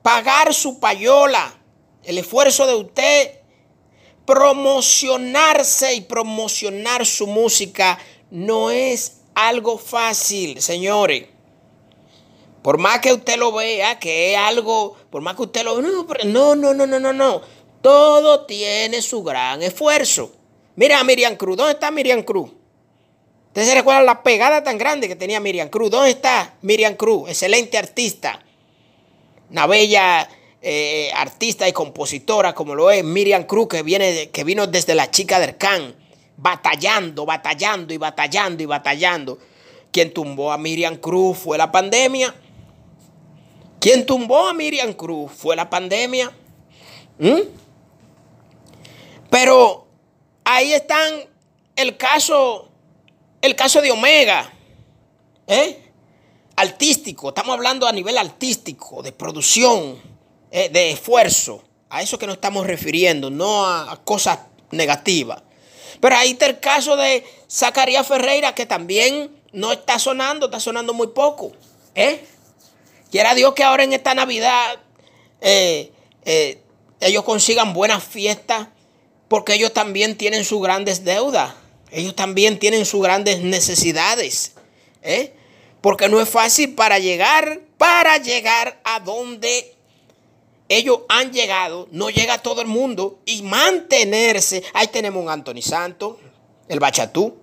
pagar 0.01 0.51
su 0.53 0.79
payola, 0.79 1.59
el 2.03 2.17
esfuerzo 2.17 2.65
de 2.65 2.75
usted 2.75 3.31
promocionarse 4.25 5.93
y 5.93 6.01
promocionar 6.01 7.05
su 7.05 7.27
música 7.27 7.99
no 8.31 8.71
es 8.71 9.21
algo 9.35 9.77
fácil, 9.77 10.59
señores. 10.59 11.25
Por 12.63 12.79
más 12.79 12.99
que 12.99 13.13
usted 13.13 13.37
lo 13.37 13.51
vea, 13.51 13.99
que 13.99 14.33
es 14.33 14.39
algo, 14.39 14.97
por 15.11 15.21
más 15.21 15.35
que 15.35 15.43
usted 15.43 15.63
lo 15.63 15.79
no, 15.81 15.91
no, 16.25 16.55
no, 16.55 16.73
no, 16.73 16.87
no, 16.87 16.99
no, 16.99 17.13
no. 17.13 17.41
Todo 17.81 18.45
tiene 18.45 19.03
su 19.03 19.23
gran 19.23 19.61
esfuerzo. 19.61 20.31
Mira 20.75 21.03
Miriam 21.03 21.35
Cruz. 21.35 21.55
¿Dónde 21.55 21.73
está 21.73 21.91
Miriam 21.91 22.23
Cruz? 22.23 22.56
¿Ustedes 23.57 23.69
se 23.69 23.75
recuerdan 23.79 24.05
la 24.05 24.21
pegada 24.21 24.63
tan 24.63 24.77
grande 24.77 25.07
que 25.07 25.15
tenía 25.15 25.39
Miriam 25.39 25.69
Cruz? 25.69 25.89
¿Dónde 25.89 26.11
está 26.11 26.53
Miriam 26.61 26.93
Cruz? 26.93 27.27
Excelente 27.27 27.75
artista. 27.79 28.39
Una 29.49 29.65
bella 29.65 30.29
eh, 30.61 31.09
artista 31.15 31.67
y 31.67 31.73
compositora 31.73 32.53
como 32.53 32.75
lo 32.75 32.91
es 32.91 33.03
Miriam 33.03 33.45
Cruz, 33.45 33.67
que, 33.67 33.81
viene, 33.81 34.29
que 34.29 34.43
vino 34.43 34.67
desde 34.67 34.93
la 34.93 35.09
chica 35.09 35.39
del 35.39 35.57
Can, 35.57 35.95
batallando, 36.37 37.25
batallando 37.25 37.95
y 37.95 37.97
batallando 37.97 38.61
y 38.61 38.67
batallando. 38.67 39.39
Quien 39.91 40.13
tumbó 40.13 40.51
a 40.51 40.59
Miriam 40.59 40.97
Cruz 40.97 41.39
fue 41.39 41.57
la 41.57 41.71
pandemia. 41.71 42.35
Quien 43.79 44.05
tumbó 44.05 44.47
a 44.47 44.53
Miriam 44.53 44.93
Cruz 44.93 45.31
fue 45.31 45.55
la 45.55 45.67
pandemia. 45.67 46.31
¿Mm? 47.17 47.41
Pero 49.31 49.87
ahí 50.43 50.73
están 50.73 51.11
el 51.75 51.97
caso, 51.97 52.66
el 53.47 53.55
caso 53.55 53.81
de 53.81 53.91
Omega. 53.91 54.53
¿eh? 55.47 55.81
Artístico, 56.55 57.29
estamos 57.29 57.53
hablando 57.53 57.87
a 57.87 57.91
nivel 57.91 58.17
artístico, 58.17 59.01
de 59.01 59.11
producción, 59.11 59.99
¿eh? 60.51 60.69
de 60.69 60.91
esfuerzo. 60.91 61.63
A 61.89 62.01
eso 62.01 62.19
que 62.19 62.27
nos 62.27 62.35
estamos 62.35 62.67
refiriendo, 62.67 63.29
no 63.29 63.65
a, 63.65 64.01
cosas 64.03 64.39
negativas. 64.71 65.41
Pero 66.01 66.17
ahí 66.17 66.31
está 66.31 66.47
el 66.47 66.59
caso 66.59 66.97
de 66.97 67.23
Zacarías 67.49 68.05
Ferreira, 68.05 68.53
que 68.53 68.65
también 68.65 69.31
no 69.53 69.71
está 69.71 69.97
sonando, 69.97 70.47
está 70.47 70.59
sonando 70.59 70.93
muy 70.93 71.07
poco. 71.07 71.53
¿eh? 71.95 72.25
Quiera 73.09 73.33
Dios 73.33 73.53
que 73.53 73.63
ahora 73.63 73.85
en 73.85 73.93
esta 73.93 74.13
Navidad 74.13 74.79
eh, 75.39 75.93
ellos 76.99 77.23
consigan 77.23 77.73
buenas 77.73 78.03
fiestas, 78.03 78.67
porque 79.29 79.53
ellos 79.53 79.71
también 79.73 80.17
tienen 80.17 80.43
sus 80.43 80.61
grandes 80.61 81.05
deudas, 81.05 81.53
ellos 81.91 82.15
también 82.15 82.59
tienen 82.59 82.85
sus 82.85 83.01
grandes 83.01 83.41
necesidades, 83.41 84.53
¿eh? 85.01 85.33
porque 85.81 86.09
no 86.09 86.19
es 86.21 86.29
fácil 86.29 86.75
para 86.75 86.99
llegar, 86.99 87.61
para 87.77 88.17
llegar 88.17 88.79
a 88.83 88.99
donde 88.99 89.75
ellos 90.69 91.01
han 91.07 91.31
llegado, 91.31 91.87
no 91.91 92.09
llega 92.09 92.39
todo 92.39 92.61
el 92.61 92.67
mundo 92.67 93.19
y 93.25 93.41
mantenerse. 93.41 94.63
Ahí 94.73 94.87
tenemos 94.87 95.23
un 95.23 95.29
Anthony 95.29 95.61
Santo, 95.61 96.19
el 96.67 96.79
Bachatú, 96.79 97.37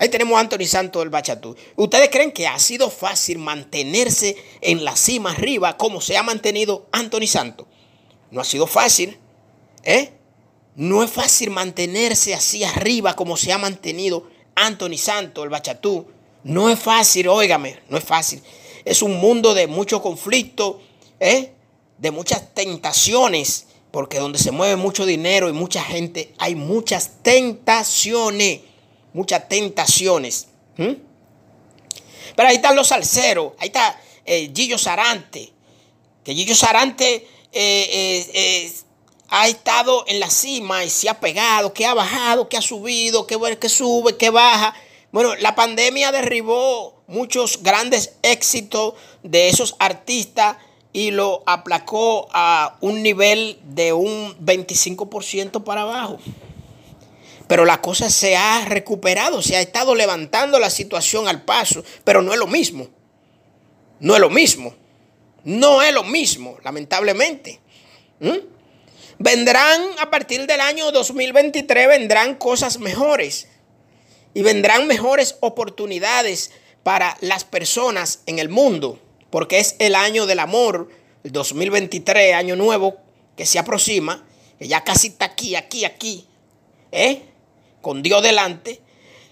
Ahí 0.00 0.08
tenemos 0.08 0.36
a 0.36 0.40
Anthony 0.40 0.64
Santos 0.66 1.02
del 1.02 1.10
Bachatú. 1.10 1.56
¿Ustedes 1.74 2.08
creen 2.08 2.30
que 2.30 2.46
ha 2.46 2.58
sido 2.60 2.88
fácil 2.88 3.38
mantenerse 3.38 4.36
en 4.60 4.84
la 4.84 4.94
cima 4.94 5.32
arriba 5.32 5.76
como 5.76 6.00
se 6.00 6.16
ha 6.16 6.22
mantenido 6.22 6.86
Anthony 6.92 7.26
Santos? 7.26 7.66
No 8.30 8.40
ha 8.40 8.44
sido 8.44 8.68
fácil. 8.68 9.18
¿Eh? 9.82 10.12
No 10.78 11.02
es 11.02 11.10
fácil 11.10 11.50
mantenerse 11.50 12.34
así 12.34 12.64
arriba 12.64 13.14
como 13.14 13.36
se 13.36 13.52
ha 13.52 13.58
mantenido 13.58 14.30
Anthony 14.54 14.96
Santos, 14.96 15.44
el 15.44 15.50
Bachatú. 15.50 16.06
No 16.44 16.70
es 16.70 16.78
fácil, 16.78 17.28
óigame, 17.28 17.80
no 17.90 17.98
es 17.98 18.04
fácil. 18.04 18.42
Es 18.84 19.02
un 19.02 19.18
mundo 19.20 19.52
de 19.52 19.66
mucho 19.66 20.00
conflicto, 20.00 20.80
¿eh? 21.20 21.52
de 21.98 22.10
muchas 22.10 22.54
tentaciones, 22.54 23.66
porque 23.90 24.18
donde 24.18 24.38
se 24.38 24.52
mueve 24.52 24.76
mucho 24.76 25.04
dinero 25.04 25.50
y 25.50 25.52
mucha 25.52 25.82
gente, 25.82 26.32
hay 26.38 26.54
muchas 26.54 27.22
tentaciones 27.22 28.60
muchas 29.12 29.48
tentaciones. 29.48 30.48
Pero 30.76 32.48
ahí 32.48 32.56
están 32.56 32.76
los 32.76 32.88
salseros, 32.88 33.52
ahí 33.58 33.66
está 33.66 34.00
eh, 34.24 34.50
Gillo 34.54 34.78
Sarante, 34.78 35.52
que 36.22 36.34
Gillo 36.34 36.54
Sarante 36.54 37.26
eh, 37.52 38.30
eh, 38.32 38.72
ha 39.28 39.48
estado 39.48 40.04
en 40.06 40.20
la 40.20 40.30
cima 40.30 40.84
y 40.84 40.90
se 40.90 41.08
ha 41.08 41.20
pegado, 41.20 41.72
que 41.72 41.86
ha 41.86 41.94
bajado, 41.94 42.48
que 42.48 42.56
ha 42.56 42.62
subido, 42.62 43.26
que, 43.26 43.38
que 43.58 43.68
sube, 43.68 44.16
que 44.16 44.30
baja. 44.30 44.74
Bueno, 45.12 45.34
la 45.36 45.54
pandemia 45.54 46.12
derribó 46.12 47.02
muchos 47.06 47.62
grandes 47.62 48.14
éxitos 48.22 48.94
de 49.22 49.48
esos 49.48 49.76
artistas 49.78 50.56
y 50.92 51.10
lo 51.10 51.42
aplacó 51.46 52.28
a 52.32 52.76
un 52.80 53.02
nivel 53.02 53.58
de 53.64 53.92
un 53.92 54.36
25% 54.44 55.62
para 55.62 55.82
abajo. 55.82 56.18
Pero 57.46 57.64
la 57.64 57.80
cosa 57.80 58.10
se 58.10 58.36
ha 58.36 58.64
recuperado, 58.66 59.42
se 59.42 59.56
ha 59.56 59.60
estado 59.60 59.94
levantando 59.94 60.58
la 60.58 60.70
situación 60.70 61.28
al 61.28 61.42
paso, 61.42 61.82
pero 62.04 62.20
no 62.20 62.32
es 62.32 62.38
lo 62.38 62.46
mismo. 62.46 62.88
No 64.00 64.14
es 64.14 64.20
lo 64.20 64.30
mismo. 64.30 64.74
No 65.44 65.82
es 65.82 65.94
lo 65.94 66.04
mismo, 66.04 66.58
lamentablemente. 66.62 67.60
¿Mm? 68.20 68.57
Vendrán 69.18 69.82
a 69.98 70.10
partir 70.10 70.46
del 70.46 70.60
año 70.60 70.92
2023, 70.92 71.88
vendrán 71.88 72.34
cosas 72.36 72.78
mejores. 72.78 73.48
Y 74.34 74.42
vendrán 74.42 74.86
mejores 74.86 75.36
oportunidades 75.40 76.52
para 76.82 77.16
las 77.20 77.44
personas 77.44 78.20
en 78.26 78.38
el 78.38 78.48
mundo. 78.48 79.00
Porque 79.30 79.58
es 79.58 79.76
el 79.78 79.94
año 79.94 80.26
del 80.26 80.38
amor, 80.38 80.88
el 81.24 81.32
2023, 81.32 82.34
año 82.34 82.56
nuevo 82.56 82.96
que 83.36 83.46
se 83.46 83.58
aproxima, 83.58 84.24
que 84.58 84.68
ya 84.68 84.84
casi 84.84 85.08
está 85.08 85.26
aquí, 85.26 85.54
aquí, 85.54 85.84
aquí. 85.84 86.26
¿Eh? 86.92 87.22
con 87.80 88.02
Dios 88.02 88.22
delante, 88.22 88.80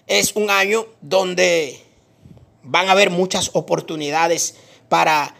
es 0.07 0.35
un 0.35 0.49
año 0.49 0.85
donde 1.01 1.79
van 2.63 2.87
a 2.87 2.93
haber 2.93 3.09
muchas 3.09 3.51
oportunidades 3.53 4.55
para 4.89 5.35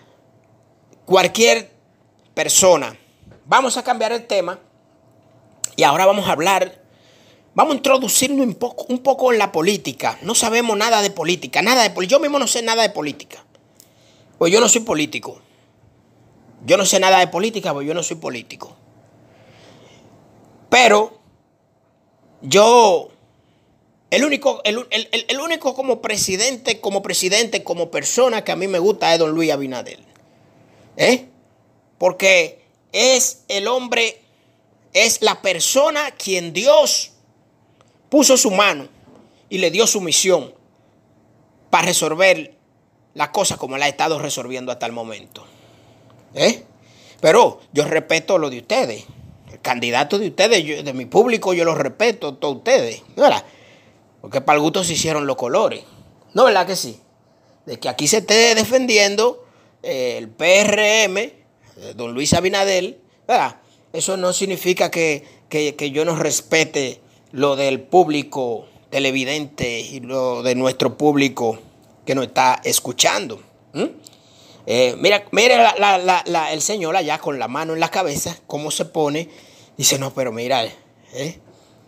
cualquier 1.05 1.71
persona. 2.33 2.97
Vamos 3.47 3.77
a 3.77 3.83
cambiar 3.83 4.11
el 4.11 4.27
tema 4.27 4.59
y 5.77 5.83
ahora 5.83 6.05
vamos 6.05 6.27
a 6.27 6.33
hablar, 6.33 6.81
vamos 7.55 7.73
a 7.73 7.77
introducirnos 7.77 8.45
un 8.45 8.55
poco, 8.55 8.85
un 8.89 8.99
poco 8.99 9.31
en 9.31 9.39
la 9.39 9.53
política. 9.53 10.19
No 10.21 10.35
sabemos 10.35 10.77
nada 10.77 11.01
de 11.01 11.11
política, 11.11 11.61
nada 11.61 11.83
de 11.83 11.91
política. 11.91 12.17
Yo 12.17 12.19
mismo 12.19 12.39
no 12.39 12.47
sé 12.47 12.61
nada 12.61 12.83
de 12.83 12.89
política. 12.89 13.45
Pues 14.37 14.51
yo 14.51 14.59
no 14.59 14.67
soy 14.67 14.81
político. 14.81 15.41
Yo 16.65 16.75
no 16.75 16.85
sé 16.85 16.99
nada 16.99 17.19
de 17.19 17.27
política, 17.27 17.73
pues 17.73 17.87
yo 17.87 17.93
no 17.93 18.03
soy 18.03 18.17
político. 18.17 18.75
Pero 20.69 21.17
yo, 22.41 23.09
el 24.11 24.25
único, 24.25 24.61
el, 24.65 25.39
único 25.39 25.73
como 25.73 26.01
presidente, 26.01 26.81
como 26.81 27.01
presidente, 27.01 27.63
como 27.63 27.91
persona 27.91 28.43
que 28.43 28.51
a 28.51 28.57
mí 28.57 28.67
me 28.67 28.79
gusta 28.79 29.13
es 29.13 29.19
don 29.19 29.31
Luis 29.31 29.51
Abinadel. 29.51 30.03
¿Eh? 30.97 31.29
Porque 31.97 32.66
es 32.91 33.43
el 33.47 33.67
hombre, 33.67 34.21
es 34.93 35.21
la 35.21 35.41
persona 35.41 36.11
quien 36.11 36.53
Dios 36.53 37.11
puso 38.09 38.37
su 38.37 38.51
mano 38.51 38.87
y 39.49 39.57
le 39.57 39.71
dio 39.71 39.87
su 39.87 40.01
misión 40.01 40.53
para 41.69 41.87
resolver 41.87 42.55
las 43.13 43.29
cosas 43.29 43.57
como 43.57 43.77
la 43.77 43.85
ha 43.85 43.89
estado 43.89 44.19
resolviendo 44.19 44.71
hasta 44.71 44.85
el 44.85 44.91
momento. 44.91 45.45
¿Eh? 46.33 46.63
Pero 47.19 47.61
yo 47.73 47.85
respeto 47.85 48.37
lo 48.37 48.49
de 48.49 48.59
ustedes 48.59 49.05
candidatos 49.61 50.19
de 50.19 50.27
ustedes, 50.27 50.85
de 50.85 50.93
mi 50.93 51.05
público, 51.05 51.53
yo 51.53 51.65
los 51.65 51.77
respeto, 51.77 52.35
todos 52.35 52.57
ustedes, 52.57 53.01
¿verdad? 53.15 53.43
Porque 54.21 54.41
para 54.41 54.57
el 54.57 54.61
gusto 54.61 54.83
se 54.83 54.93
hicieron 54.93 55.27
los 55.27 55.35
colores. 55.35 55.83
¿No, 56.33 56.45
verdad 56.45 56.67
que 56.67 56.75
sí? 56.75 56.99
De 57.65 57.79
que 57.79 57.89
aquí 57.89 58.07
se 58.07 58.17
esté 58.17 58.55
defendiendo 58.55 59.45
eh, 59.83 60.17
el 60.17 60.29
PRM, 60.29 61.33
don 61.95 62.13
Luis 62.13 62.33
Abinadel, 62.33 62.99
¿verdad? 63.27 63.57
Eso 63.93 64.17
no 64.17 64.33
significa 64.33 64.91
que, 64.91 65.23
que 65.49 65.91
yo 65.91 66.05
no 66.05 66.15
respete 66.15 67.01
lo 67.31 67.55
del 67.55 67.79
público 67.81 68.67
televidente 68.89 69.79
y 69.79 69.99
lo 69.99 70.43
de 70.43 70.55
nuestro 70.55 70.97
público 70.97 71.59
que 72.05 72.15
nos 72.15 72.25
está 72.25 72.61
escuchando. 72.63 73.41
Eh, 74.65 74.95
mira, 74.99 75.25
mira 75.31 75.75
el 76.51 76.61
señor 76.61 76.95
allá 76.95 77.19
con 77.19 77.37
la 77.39 77.47
mano 77.47 77.73
en 77.73 77.79
la 77.79 77.89
cabeza, 77.89 78.37
cómo 78.47 78.71
se 78.71 78.85
pone. 78.85 79.29
Dice, 79.77 79.99
no, 79.99 80.13
pero 80.13 80.31
mira, 80.31 80.65
¿eh? 81.13 81.39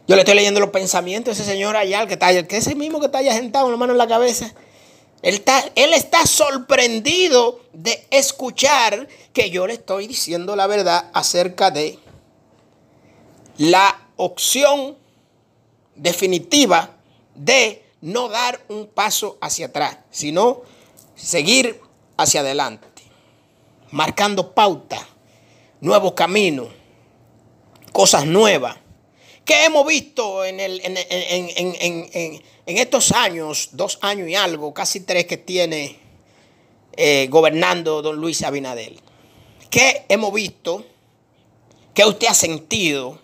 yo 0.08 0.16
le 0.16 0.22
estoy 0.22 0.36
leyendo 0.36 0.60
los 0.60 0.70
pensamientos 0.70 1.38
de 1.38 1.44
ese 1.44 1.52
señor 1.52 1.76
allá, 1.76 2.02
el 2.02 2.08
que 2.08 2.14
está 2.14 2.48
que 2.48 2.58
es 2.58 2.68
el 2.68 2.76
mismo 2.76 3.00
que 3.00 3.08
está 3.08 3.20
allá 3.20 3.34
sentado 3.34 3.66
con 3.66 3.72
la 3.72 3.78
mano 3.78 3.94
en 3.94 3.98
la 3.98 4.08
cabeza. 4.08 4.54
Él 5.22 5.36
está, 5.36 5.64
él 5.76 5.94
está 5.94 6.26
sorprendido 6.26 7.62
de 7.74 8.08
escuchar 8.10 9.08
que 9.34 9.50
yo 9.50 9.68
le 9.68 9.74
estoy 9.74 10.08
diciendo 10.08 10.56
la 10.56 10.68
verdad 10.68 11.10
acerca 11.14 11.72
de 11.72 12.00
la 13.58 14.08
opción 14.16 14.98
definitiva 15.96 16.96
de 17.36 17.84
no 18.02 18.30
dar 18.30 18.64
un 18.70 18.88
paso 18.88 19.38
hacia 19.42 19.68
atrás, 19.68 19.98
sino 20.10 20.62
seguir 21.16 21.82
hacia 22.16 22.40
adelante, 22.40 22.88
marcando 23.92 24.54
pauta, 24.54 25.06
nuevo 25.82 26.16
camino, 26.16 26.70
cosas 27.92 28.26
nuevas. 28.26 28.78
¿Qué 29.44 29.66
hemos 29.66 29.86
visto 29.86 30.46
en, 30.46 30.60
el, 30.60 30.80
en, 30.84 30.98
en, 32.14 32.44
estos 32.78 33.12
años, 33.12 33.70
dos 33.74 33.98
años 34.02 34.30
y 34.30 34.36
algo, 34.36 34.74
casi 34.74 35.00
tres 35.00 35.26
que 35.26 35.38
tiene 35.38 35.98
eh, 36.94 37.28
gobernando 37.30 38.02
don 38.02 38.18
Luis 38.18 38.44
Abinadel? 38.44 39.00
¿Qué 39.70 40.06
hemos 40.10 40.34
visto? 40.34 40.86
¿Qué 41.94 42.06
usted 42.06 42.28
ha 42.28 42.34
sentido? 42.34 43.20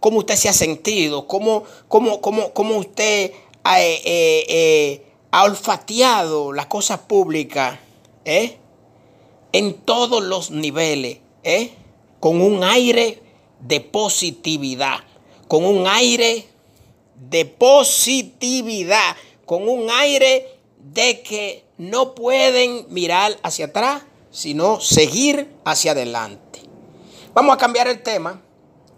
¿Cómo 0.00 0.18
usted 0.18 0.36
se 0.36 0.48
ha 0.48 0.52
sentido? 0.52 1.26
¿Cómo, 1.26 1.64
cómo, 1.88 2.20
cómo, 2.20 2.52
cómo 2.52 2.76
usted 2.76 3.32
ha, 3.62 3.80
eh, 3.80 4.02
eh, 4.04 5.06
ha 5.30 5.44
olfateado 5.44 6.52
las 6.52 6.66
cosas 6.66 7.00
públicas 7.00 7.78
en 8.24 9.74
todos 9.84 10.22
los 10.22 10.50
niveles? 10.50 11.18
Con 12.20 12.40
un 12.40 12.64
aire 12.64 13.22
de 13.60 13.80
positividad, 13.80 14.98
con 15.48 15.64
un 15.64 15.86
aire 15.86 16.46
de 17.30 17.44
positividad, 17.44 19.16
con 19.44 19.68
un 19.68 19.90
aire 19.90 20.46
de 20.78 21.22
que 21.22 21.64
no 21.78 22.14
pueden 22.14 22.86
mirar 22.90 23.36
hacia 23.42 23.66
atrás, 23.66 24.02
sino 24.30 24.80
seguir 24.80 25.48
hacia 25.64 25.92
adelante. 25.92 26.60
Vamos 27.32 27.54
a 27.54 27.58
cambiar 27.58 27.88
el 27.88 28.02
tema 28.02 28.40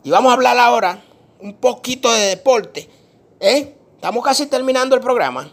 y 0.04 0.10
vamos 0.10 0.30
a 0.30 0.34
hablar 0.34 0.58
ahora 0.58 1.02
un 1.40 1.54
poquito 1.54 2.12
de 2.12 2.26
deporte. 2.26 2.88
¿eh? 3.40 3.74
Estamos 3.94 4.24
casi 4.24 4.46
terminando 4.46 4.94
el 4.94 5.00
programa. 5.00 5.50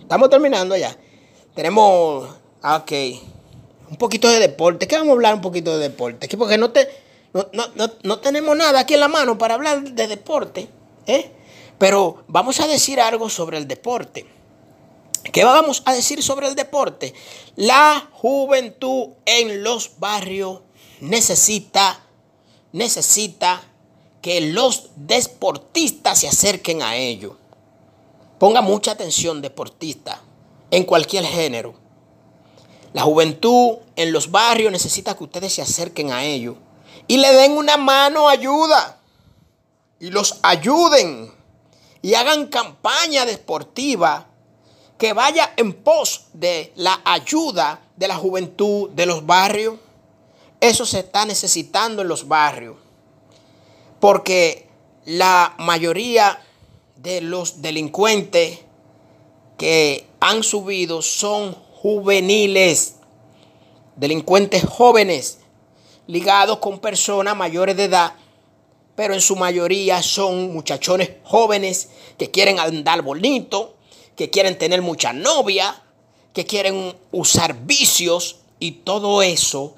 Estamos 0.00 0.30
terminando 0.30 0.76
ya. 0.76 0.96
Tenemos, 1.54 2.28
ah, 2.62 2.76
ok, 2.76 2.92
un 3.90 3.96
poquito 3.96 4.28
de 4.28 4.40
deporte. 4.40 4.86
¿Qué 4.86 4.96
vamos 4.96 5.10
a 5.10 5.14
hablar 5.14 5.34
un 5.34 5.40
poquito 5.40 5.76
de 5.76 5.88
deporte? 5.88 6.28
Porque 6.36 6.58
no 6.58 6.70
te 6.70 6.88
no, 8.02 8.18
tenemos 8.18 8.56
nada 8.56 8.80
aquí 8.80 8.94
en 8.94 9.00
la 9.00 9.08
mano 9.08 9.38
para 9.38 9.54
hablar 9.54 9.82
de 9.82 10.08
deporte. 10.08 10.68
¿eh? 11.06 11.30
Pero 11.78 12.24
vamos 12.26 12.60
a 12.60 12.66
decir 12.66 13.00
algo 13.00 13.30
sobre 13.30 13.58
el 13.58 13.68
deporte. 13.68 14.26
¿Qué 15.32 15.44
vamos 15.44 15.82
a 15.84 15.92
decir 15.92 16.22
sobre 16.22 16.48
el 16.48 16.54
deporte? 16.54 17.14
La 17.56 18.08
juventud 18.12 19.10
en 19.26 19.62
los 19.62 19.98
barrios 19.98 20.60
necesita, 21.00 22.00
necesita 22.72 23.62
que 24.22 24.40
los 24.40 24.90
deportistas 24.96 26.20
se 26.20 26.28
acerquen 26.28 26.82
a 26.82 26.96
ellos. 26.96 27.34
Ponga 28.38 28.60
mucha 28.60 28.92
atención, 28.92 29.42
deportista, 29.42 30.22
en 30.70 30.84
cualquier 30.84 31.24
género. 31.24 31.74
La 32.92 33.02
juventud 33.02 33.78
en 33.96 34.12
los 34.12 34.30
barrios 34.30 34.72
necesita 34.72 35.16
que 35.16 35.24
ustedes 35.24 35.52
se 35.52 35.62
acerquen 35.62 36.10
a 36.10 36.24
ellos 36.24 36.56
y 37.06 37.18
le 37.18 37.32
den 37.32 37.52
una 37.52 37.76
mano 37.76 38.28
ayuda 38.28 39.00
y 40.00 40.10
los 40.10 40.38
ayuden 40.42 41.37
y 42.02 42.14
hagan 42.14 42.46
campaña 42.46 43.26
deportiva 43.26 44.26
que 44.98 45.12
vaya 45.12 45.52
en 45.56 45.72
pos 45.72 46.26
de 46.32 46.72
la 46.76 47.00
ayuda 47.04 47.80
de 47.96 48.08
la 48.08 48.16
juventud 48.16 48.90
de 48.90 49.06
los 49.06 49.24
barrios. 49.24 49.74
Eso 50.60 50.84
se 50.84 51.00
está 51.00 51.24
necesitando 51.24 52.02
en 52.02 52.08
los 52.08 52.26
barrios. 52.26 52.76
Porque 54.00 54.68
la 55.04 55.54
mayoría 55.58 56.40
de 56.96 57.20
los 57.20 57.62
delincuentes 57.62 58.58
que 59.56 60.06
han 60.20 60.42
subido 60.42 61.00
son 61.02 61.52
juveniles, 61.52 62.96
delincuentes 63.96 64.64
jóvenes 64.64 65.38
ligados 66.08 66.58
con 66.58 66.80
personas 66.80 67.36
mayores 67.36 67.76
de 67.76 67.84
edad, 67.84 68.14
pero 68.98 69.14
en 69.14 69.20
su 69.20 69.36
mayoría 69.36 70.02
son 70.02 70.52
muchachones 70.52 71.10
jóvenes 71.22 71.90
que 72.18 72.32
quieren 72.32 72.58
andar 72.58 73.02
bonito, 73.02 73.76
que 74.16 74.28
quieren 74.28 74.58
tener 74.58 74.82
mucha 74.82 75.12
novia, 75.12 75.84
que 76.32 76.46
quieren 76.46 76.96
usar 77.12 77.64
vicios 77.64 78.40
y 78.58 78.72
todo 78.72 79.22
eso. 79.22 79.76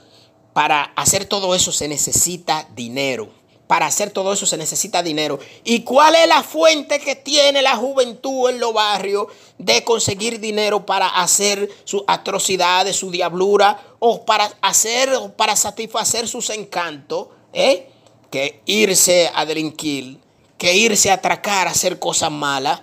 Para 0.55 0.85
hacer 0.97 1.27
todo 1.27 1.55
eso 1.55 1.71
se 1.71 1.87
necesita 1.87 2.67
dinero. 2.75 3.29
Para 3.67 3.85
hacer 3.85 4.11
todo 4.11 4.33
eso 4.33 4.47
se 4.47 4.57
necesita 4.57 5.03
dinero. 5.03 5.39
¿Y 5.65 5.81
cuál 5.83 6.15
es 6.15 6.27
la 6.27 6.43
fuente 6.43 6.99
que 6.99 7.15
tiene 7.15 7.61
la 7.61 7.77
juventud 7.77 8.49
en 8.49 8.59
los 8.59 8.73
barrios 8.73 9.27
de 9.59 9.85
conseguir 9.85 10.41
dinero 10.41 10.87
para 10.87 11.09
hacer 11.09 11.69
sus 11.85 12.05
atrocidades, 12.07 12.97
su 12.97 13.11
diablura 13.11 13.97
o 13.99 14.25
para 14.25 14.51
hacer 14.63 15.13
o 15.13 15.31
para 15.31 15.57
satisfacer 15.57 16.27
sus 16.27 16.49
encantos? 16.49 17.29
¿eh? 17.53 17.90
Que 18.31 18.63
irse 18.67 19.31
a 19.35 19.45
delinquir, 19.45 20.19
que 20.57 20.75
irse 20.75 21.11
a 21.11 21.15
atracar, 21.15 21.67
a 21.67 21.71
hacer 21.71 21.99
cosas 21.99 22.31
malas. 22.31 22.83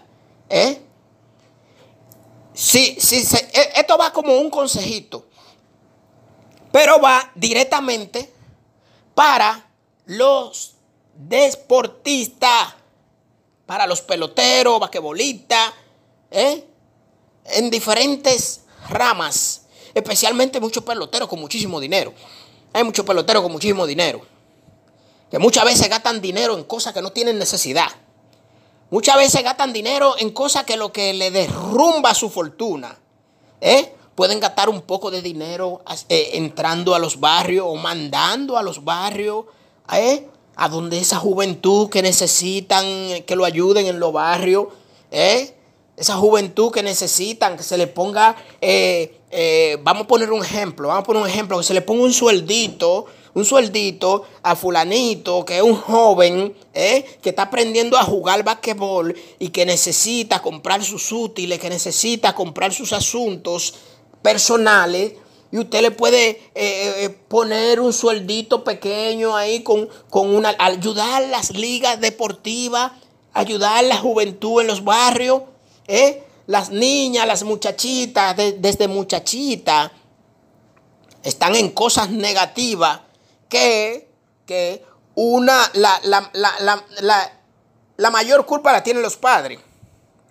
¿eh? 0.50 0.82
Sí, 2.54 2.98
sí, 3.00 3.24
e, 3.54 3.80
esto 3.80 3.98
va 4.00 4.12
como 4.12 4.36
un 4.36 4.50
consejito, 4.50 5.28
pero 6.72 7.00
va 7.00 7.32
directamente 7.36 8.34
para 9.14 9.70
los 10.06 10.74
deportistas, 11.14 12.74
para 13.68 13.86
los 13.86 14.02
peloteros, 14.02 14.80
basquetbolistas, 14.80 15.72
¿eh? 16.32 16.66
en 17.46 17.70
diferentes 17.70 18.62
ramas, 18.90 19.68
especialmente 19.94 20.60
muchos 20.60 20.84
peloteros 20.84 21.30
con 21.30 21.40
muchísimo 21.40 21.80
dinero. 21.80 22.12
Hay 22.74 22.84
muchos 22.84 23.06
peloteros 23.06 23.44
con 23.44 23.52
muchísimo 23.52 23.86
dinero, 23.86 24.26
que 25.30 25.40
muchas 25.40 25.66
veces 25.66 25.90
gastan 25.90 26.22
dinero 26.22 26.58
en 26.58 26.64
cosas 26.64 26.94
que 26.94 27.02
no 27.02 27.12
tienen 27.12 27.38
necesidad. 27.38 27.90
Muchas 28.90 29.18
veces 29.18 29.44
gastan 29.44 29.74
dinero 29.74 30.16
en 30.18 30.32
cosas 30.32 30.64
que 30.64 30.78
lo 30.78 30.94
que 30.94 31.14
le 31.14 31.32
derrumba 31.32 32.14
su 32.14 32.30
fortuna. 32.30 32.98
¿eh? 33.60 33.94
Pueden 34.16 34.40
gastar 34.40 34.70
un 34.70 34.82
poco 34.82 35.12
de 35.12 35.22
dinero 35.22 35.82
eh, 36.10 36.32
entrando 36.34 36.96
a 36.96 37.00
los 37.00 37.20
barrios 37.20 37.66
o 37.68 37.76
mandando 37.76 38.58
a 38.58 38.64
los 38.64 38.84
barrios. 38.84 39.46
¿eh? 39.96 40.28
a 40.56 40.70
donde 40.70 40.98
esa 40.98 41.18
juventud 41.18 41.90
que 41.90 42.02
necesitan 42.02 42.86
que 43.26 43.36
lo 43.36 43.46
ayuden 43.46 43.86
en 43.86 44.00
los 44.00 44.12
barrios, 44.12 44.68
¿eh? 45.12 45.54
esa 45.96 46.16
juventud 46.16 46.72
que 46.72 46.82
necesitan 46.82 47.58
que 47.58 47.64
se 47.64 47.78
le 47.78 47.86
ponga, 47.86 48.36
eh, 48.60 49.78
vamos 49.84 50.06
a 50.06 50.08
poner 50.08 50.32
un 50.32 50.44
ejemplo, 50.44 50.88
vamos 50.88 51.04
a 51.04 51.06
poner 51.06 51.22
un 51.22 51.30
ejemplo, 51.30 51.58
que 51.60 51.64
se 51.64 51.76
le 51.76 51.82
ponga 51.82 52.04
un 52.04 52.14
sueldito, 52.14 53.06
un 53.38 53.46
sueldito 53.46 54.24
a 54.42 54.56
fulanito, 54.56 55.46
que 55.46 55.58
es 55.58 55.62
un 55.62 55.76
joven, 55.76 56.56
que 56.74 57.30
está 57.30 57.44
aprendiendo 57.44 57.96
a 57.96 58.04
jugar 58.04 58.44
basquetbol 58.44 59.16
y 59.38 59.50
que 59.50 59.64
necesita 59.64 60.42
comprar 60.42 60.84
sus 60.84 61.12
útiles, 61.12 61.60
que 61.60 61.70
necesita 61.70 62.34
comprar 62.34 62.74
sus 62.74 62.94
asuntos 62.94 63.76
personales, 64.24 65.14
y 65.52 65.60
usted 65.60 65.84
le 65.84 65.92
puede 65.92 66.30
eh, 66.30 66.42
eh, 66.56 67.10
poner 67.28 67.80
un 67.80 67.94
sueldito 67.94 68.64
pequeño 68.64 69.36
ahí 69.36 69.62
con, 69.62 69.88
con 70.10 70.36
una, 70.36 70.56
ayudar 70.58 71.24
a 71.24 71.28
las 71.28 71.52
ligas 71.52 72.02
deportivas, 72.02 72.94
ayudar 73.34 73.78
a 73.78 73.82
la 73.84 73.98
juventud 73.98 74.62
en 74.62 74.68
los 74.68 74.84
barrios, 74.84 75.44
¿eh? 75.88 76.24
las 76.48 76.72
niñas, 76.72 77.28
las 77.28 77.44
muchachitas, 77.44 78.36
desde 78.36 78.88
muchachitas, 78.88 79.92
están 81.22 81.56
en 81.56 81.70
cosas 81.70 82.10
negativas 82.10 83.02
que, 83.50 84.10
que 84.46 84.84
una, 85.16 85.70
la, 85.74 86.00
la, 86.04 86.30
la, 86.34 87.40
la, 87.98 88.10
mayor 88.10 88.46
culpa 88.46 88.72
la 88.72 88.84
tienen 88.84 89.02
los 89.02 89.18
padres 89.18 89.60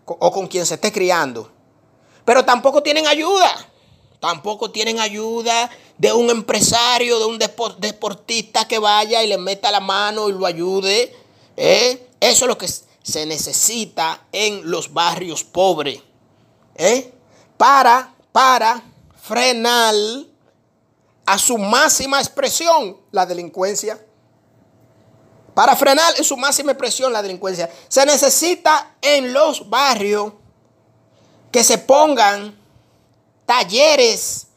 o 0.05 0.31
con 0.31 0.47
quien 0.47 0.67
se 0.67 0.75
esté 0.75 0.93
criando. 0.93 1.51
Pero 2.25 2.45
tampoco 2.45 2.83
tienen 2.83 3.07
ayuda. 3.07 3.55
Tampoco 4.21 4.71
tienen 4.71 4.99
ayuda 4.99 5.71
de 5.99 6.13
un 6.13 6.31
empresario, 6.31 7.19
de 7.19 7.25
un 7.27 7.39
deportista 7.39 8.67
que 8.67 8.79
vaya 8.79 9.23
y 9.23 9.27
le 9.27 9.39
meta 9.39 9.71
la 9.71 9.81
mano 9.81 10.29
y 10.29 10.33
lo 10.33 10.47
ayude. 10.47 11.15
¿eh? 11.57 12.09
Eso 12.21 12.45
es 12.45 12.49
lo 12.49 12.59
que 12.59 12.69
se 12.69 13.27
necesita 13.27 14.27
en 14.33 14.71
los 14.71 14.93
barrios 14.93 15.45
pobres. 15.45 16.01
¿eh? 16.77 17.13
para, 17.57 18.15
para 18.33 18.83
frenar 19.21 19.95
a 21.25 21.39
su 21.39 21.59
máxima 21.59 22.21
expresión 22.21 22.97
la 23.17 23.27
delincuencia. 23.27 23.99
Para 25.55 25.75
frenar 25.75 26.15
en 26.19 26.23
su 26.23 26.37
máxima 26.37 26.73
expresión 26.73 27.13
la 27.13 27.23
delincuencia, 27.23 27.69
se 27.89 28.05
necesita 28.05 28.95
en 29.01 29.33
los 29.33 29.69
barrios 29.69 30.35
que 31.51 31.65
se 31.65 31.79
pongan 31.79 32.55
talleres 33.47 34.49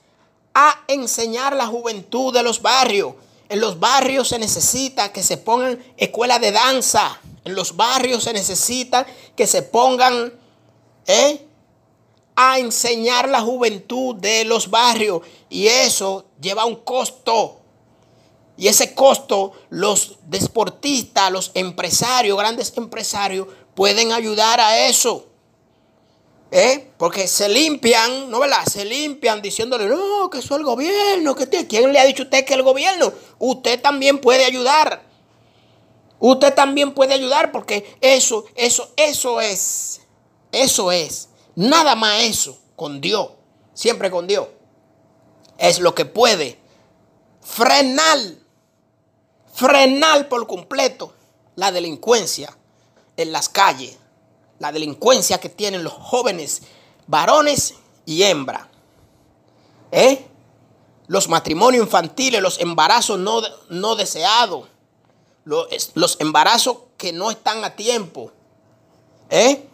a 0.53 0.83
enseñar 0.87 1.55
la 1.55 1.67
juventud 1.67 2.33
de 2.33 2.43
los 2.43 2.61
barrios. 2.61 3.13
En 3.47 3.61
los 3.61 3.79
barrios 3.79 4.27
se 4.27 4.39
necesita 4.39 5.13
que 5.13 5.23
se 5.23 5.37
pongan 5.37 5.81
escuelas 5.95 6.41
de 6.41 6.51
danza. 6.51 7.19
En 7.45 7.55
los 7.55 7.77
barrios 7.77 8.25
se 8.25 8.33
necesita 8.33 9.05
que 9.37 9.47
se 9.47 9.61
pongan 9.61 10.33
¿eh? 11.07 11.45
a 12.35 12.59
enseñar 12.59 13.29
la 13.29 13.39
juventud 13.39 14.15
de 14.15 14.43
los 14.43 14.69
barrios. 14.69 15.21
Y 15.49 15.67
eso 15.67 16.25
lleva 16.41 16.65
un 16.65 16.75
costo. 16.75 17.58
Y 18.59 18.67
ese 18.67 18.93
costo 18.93 19.53
los 19.69 20.17
deportistas, 20.25 21.31
los 21.31 21.51
empresarios, 21.53 22.37
grandes 22.37 22.73
empresarios, 22.75 23.47
pueden 23.73 24.11
ayudar 24.11 24.59
a 24.59 24.85
eso. 24.87 25.27
¿Eh? 26.51 26.91
Porque 26.97 27.29
se 27.29 27.47
limpian, 27.47 28.29
¿no 28.29 28.39
verdad? 28.39 28.65
Se 28.69 28.83
limpian 28.83 29.41
diciéndole, 29.41 29.85
no, 29.85 30.29
que 30.29 30.39
eso 30.39 30.55
es 30.55 30.59
el 30.59 30.65
gobierno, 30.65 31.35
que 31.35 31.47
¿quién 31.67 31.93
le 31.93 31.99
ha 31.99 32.05
dicho 32.05 32.23
a 32.23 32.25
usted 32.25 32.43
que 32.43 32.53
el 32.53 32.63
gobierno? 32.63 33.13
Usted 33.37 33.81
también 33.81 34.19
puede 34.19 34.43
ayudar. 34.43 35.03
Usted 36.19 36.53
también 36.53 36.93
puede 36.93 37.13
ayudar 37.13 37.53
porque 37.53 37.97
eso, 38.01 38.43
eso, 38.55 38.91
eso 38.97 39.39
es, 39.39 40.01
eso 40.51 40.91
es, 40.91 41.29
nada 41.55 41.95
más 41.95 42.23
eso, 42.23 42.59
con 42.75 42.99
Dios, 42.99 43.29
siempre 43.73 44.11
con 44.11 44.27
Dios, 44.27 44.49
es 45.57 45.79
lo 45.79 45.95
que 45.95 46.03
puede 46.03 46.59
frenar, 47.41 48.17
frenar 49.59 50.29
por 50.29 50.47
completo 50.47 51.13
la 51.55 51.71
delincuencia 51.71 52.55
en 53.17 53.31
las 53.31 53.49
calles 53.49 53.97
la 54.59 54.71
delincuencia 54.71 55.39
que 55.39 55.49
tienen 55.49 55.83
los 55.83 55.93
jóvenes 55.93 56.61
varones 57.07 57.75
y 58.05 58.23
hembras. 58.23 58.67
¿Eh? 59.91 60.25
Los 61.07 61.27
matrimonios 61.27 61.83
infantiles, 61.83 62.41
los 62.41 62.59
embarazos 62.59 63.17
no, 63.17 63.41
no 63.69 63.95
deseados, 63.95 64.67
los, 65.45 65.67
los, 65.95 66.17
embarazos 66.19 66.77
que 66.97 67.11
no 67.11 67.31
están 67.31 67.63
a 67.63 67.75
tiempo. 67.75 68.31
¿Eh? 69.29 69.65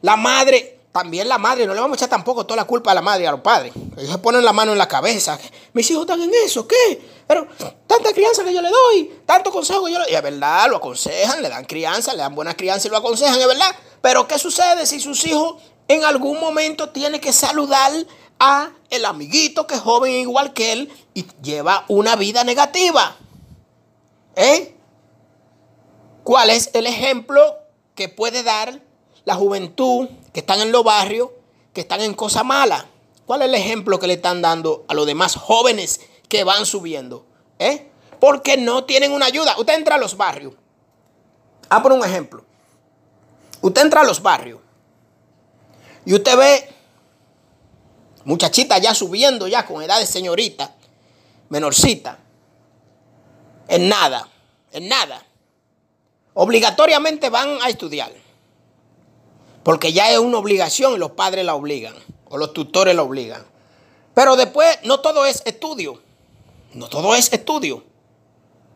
La 0.00 0.16
madre, 0.16 0.73
también 0.94 1.28
la 1.28 1.38
madre, 1.38 1.66
no 1.66 1.74
le 1.74 1.80
vamos 1.80 1.96
a 1.96 1.98
echar 1.98 2.08
tampoco 2.08 2.46
toda 2.46 2.58
la 2.58 2.66
culpa 2.66 2.92
a 2.92 2.94
la 2.94 3.02
madre 3.02 3.24
y 3.24 3.26
a 3.26 3.32
los 3.32 3.40
padres. 3.40 3.72
Ellos 3.96 4.12
se 4.12 4.18
ponen 4.18 4.44
la 4.44 4.52
mano 4.52 4.70
en 4.70 4.78
la 4.78 4.86
cabeza. 4.86 5.36
Mis 5.72 5.90
hijos 5.90 6.02
están 6.02 6.22
en 6.22 6.30
eso, 6.44 6.68
¿qué? 6.68 7.02
Pero 7.26 7.48
tanta 7.88 8.12
crianza 8.12 8.44
que 8.44 8.54
yo 8.54 8.62
le 8.62 8.70
doy, 8.70 9.20
tanto 9.26 9.50
consejo 9.50 9.86
que 9.86 9.90
yo 9.90 9.98
le 9.98 10.04
doy. 10.04 10.12
Y 10.12 10.14
es 10.14 10.22
verdad, 10.22 10.70
lo 10.70 10.76
aconsejan, 10.76 11.42
le 11.42 11.48
dan 11.48 11.64
crianza, 11.64 12.12
le 12.12 12.18
dan 12.18 12.36
buena 12.36 12.54
crianza 12.54 12.86
y 12.86 12.92
lo 12.92 12.96
aconsejan, 12.96 13.40
es 13.40 13.46
verdad. 13.48 13.74
Pero 14.00 14.28
¿qué 14.28 14.38
sucede 14.38 14.86
si 14.86 15.00
sus 15.00 15.26
hijos 15.26 15.60
en 15.88 16.04
algún 16.04 16.38
momento 16.38 16.90
tienen 16.90 17.20
que 17.20 17.32
saludar 17.32 17.90
a 18.38 18.70
el 18.88 19.04
amiguito 19.04 19.66
que 19.66 19.74
es 19.74 19.80
joven 19.80 20.12
igual 20.12 20.52
que 20.52 20.70
él 20.70 20.92
y 21.12 21.26
lleva 21.42 21.86
una 21.88 22.14
vida 22.14 22.44
negativa? 22.44 23.16
¿Eh? 24.36 24.76
¿Cuál 26.22 26.50
es 26.50 26.70
el 26.72 26.86
ejemplo 26.86 27.42
que 27.96 28.08
puede 28.08 28.44
dar 28.44 28.83
la 29.24 29.34
juventud 29.34 30.08
que 30.32 30.40
están 30.40 30.60
en 30.60 30.72
los 30.72 30.84
barrios, 30.84 31.30
que 31.72 31.80
están 31.80 32.00
en 32.00 32.14
cosas 32.14 32.44
malas? 32.44 32.84
¿Cuál 33.26 33.42
es 33.42 33.48
el 33.48 33.54
ejemplo 33.54 33.98
que 33.98 34.06
le 34.06 34.14
están 34.14 34.42
dando 34.42 34.84
a 34.88 34.94
los 34.94 35.06
demás 35.06 35.36
jóvenes 35.36 36.00
que 36.28 36.44
van 36.44 36.66
subiendo? 36.66 37.24
¿Eh? 37.58 37.90
Porque 38.20 38.56
no 38.56 38.84
tienen 38.84 39.12
una 39.12 39.26
ayuda. 39.26 39.56
Usted 39.58 39.74
entra 39.74 39.94
a 39.94 39.98
los 39.98 40.16
barrios. 40.16 40.54
Ah, 41.68 41.82
por 41.82 41.92
un 41.92 42.04
ejemplo. 42.04 42.44
Usted 43.62 43.82
entra 43.82 44.02
a 44.02 44.04
los 44.04 44.20
barrios 44.20 44.60
y 46.04 46.14
usted 46.14 46.36
ve 46.36 46.68
muchachitas 48.24 48.80
ya 48.80 48.94
subiendo 48.94 49.48
ya 49.48 49.66
con 49.66 49.82
edad 49.82 49.98
de 49.98 50.06
señorita, 50.06 50.74
menorcita. 51.48 52.18
En 53.68 53.88
nada, 53.88 54.28
en 54.72 54.88
nada. 54.88 55.24
Obligatoriamente 56.34 57.30
van 57.30 57.62
a 57.62 57.68
estudiar. 57.68 58.12
Porque 59.64 59.92
ya 59.92 60.12
es 60.12 60.18
una 60.18 60.38
obligación 60.38 60.94
y 60.94 60.98
los 60.98 61.12
padres 61.12 61.44
la 61.44 61.54
obligan. 61.54 61.94
O 62.28 62.36
los 62.36 62.52
tutores 62.52 62.94
la 62.94 63.02
obligan. 63.02 63.44
Pero 64.14 64.36
después 64.36 64.78
no 64.84 65.00
todo 65.00 65.26
es 65.26 65.42
estudio. 65.46 66.00
No 66.74 66.88
todo 66.88 67.14
es 67.14 67.32
estudio. 67.32 67.82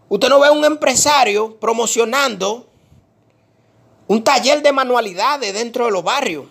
Usted 0.09 0.29
no 0.29 0.41
ve 0.41 0.49
a 0.49 0.53
un 0.53 0.65
empresario 0.65 1.57
promocionando 1.61 2.67
un 4.07 4.25
taller 4.25 4.63
de 4.63 4.73
manualidades 4.73 5.53
dentro 5.53 5.85
de 5.85 5.91
los 5.91 6.03
barrios. 6.03 6.47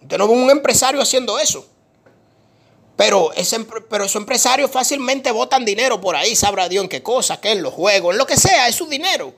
Usted 0.00 0.16
no 0.16 0.28
ve 0.28 0.34
un 0.34 0.50
empresario 0.50 1.02
haciendo 1.02 1.38
eso. 1.38 1.66
Pero, 2.96 3.32
ese, 3.34 3.60
pero 3.88 4.04
esos 4.04 4.16
empresarios 4.16 4.70
fácilmente 4.70 5.30
botan 5.30 5.64
dinero 5.64 6.00
por 6.00 6.16
ahí, 6.16 6.34
sabrá 6.34 6.68
Dios 6.68 6.82
en 6.82 6.88
qué 6.88 7.02
cosa, 7.02 7.40
que 7.40 7.52
en 7.52 7.62
los 7.62 7.72
juegos, 7.72 8.12
en 8.12 8.18
lo 8.18 8.26
que 8.26 8.36
sea, 8.36 8.68
es 8.68 8.74
su 8.74 8.86
dinero. 8.86 9.34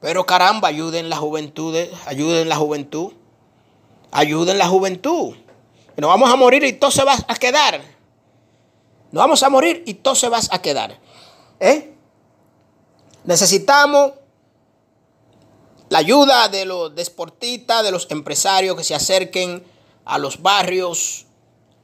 Pero 0.00 0.24
caramba, 0.24 0.68
ayuden 0.68 1.10
la 1.10 1.16
juventud, 1.16 1.76
ayuden 2.06 2.48
la 2.48 2.56
juventud, 2.56 3.12
ayuden 4.14 4.58
la 4.58 4.68
juventud. 4.68 5.34
Nos 5.96 6.08
vamos 6.08 6.32
a 6.32 6.36
morir 6.36 6.64
y 6.64 6.72
todo 6.72 6.90
se 6.90 7.04
va 7.04 7.16
a 7.28 7.34
quedar. 7.34 7.82
Nos 9.10 9.22
vamos 9.22 9.42
a 9.42 9.50
morir 9.50 9.82
y 9.86 9.94
todo 9.94 10.14
se 10.14 10.28
va 10.28 10.40
a 10.50 10.62
quedar. 10.62 10.98
¿Eh? 11.60 11.94
Necesitamos 13.24 14.12
la 15.88 15.98
ayuda 15.98 16.48
de 16.48 16.64
los 16.64 16.94
deportistas, 16.94 17.82
de 17.82 17.90
los 17.90 18.10
empresarios 18.10 18.76
que 18.76 18.84
se 18.84 18.94
acerquen 18.94 19.64
a 20.04 20.18
los 20.18 20.42
barrios, 20.42 21.26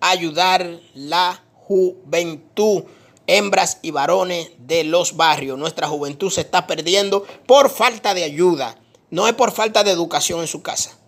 a 0.00 0.10
ayudar 0.10 0.78
la 0.94 1.42
juventud, 1.54 2.84
hembras 3.26 3.78
y 3.82 3.90
varones 3.90 4.50
de 4.58 4.84
los 4.84 5.16
barrios. 5.16 5.58
Nuestra 5.58 5.88
juventud 5.88 6.30
se 6.30 6.42
está 6.42 6.66
perdiendo 6.66 7.26
por 7.46 7.70
falta 7.70 8.14
de 8.14 8.22
ayuda, 8.22 8.78
no 9.10 9.26
es 9.26 9.34
por 9.34 9.50
falta 9.50 9.82
de 9.82 9.90
educación 9.90 10.40
en 10.40 10.46
su 10.46 10.62
casa. 10.62 10.99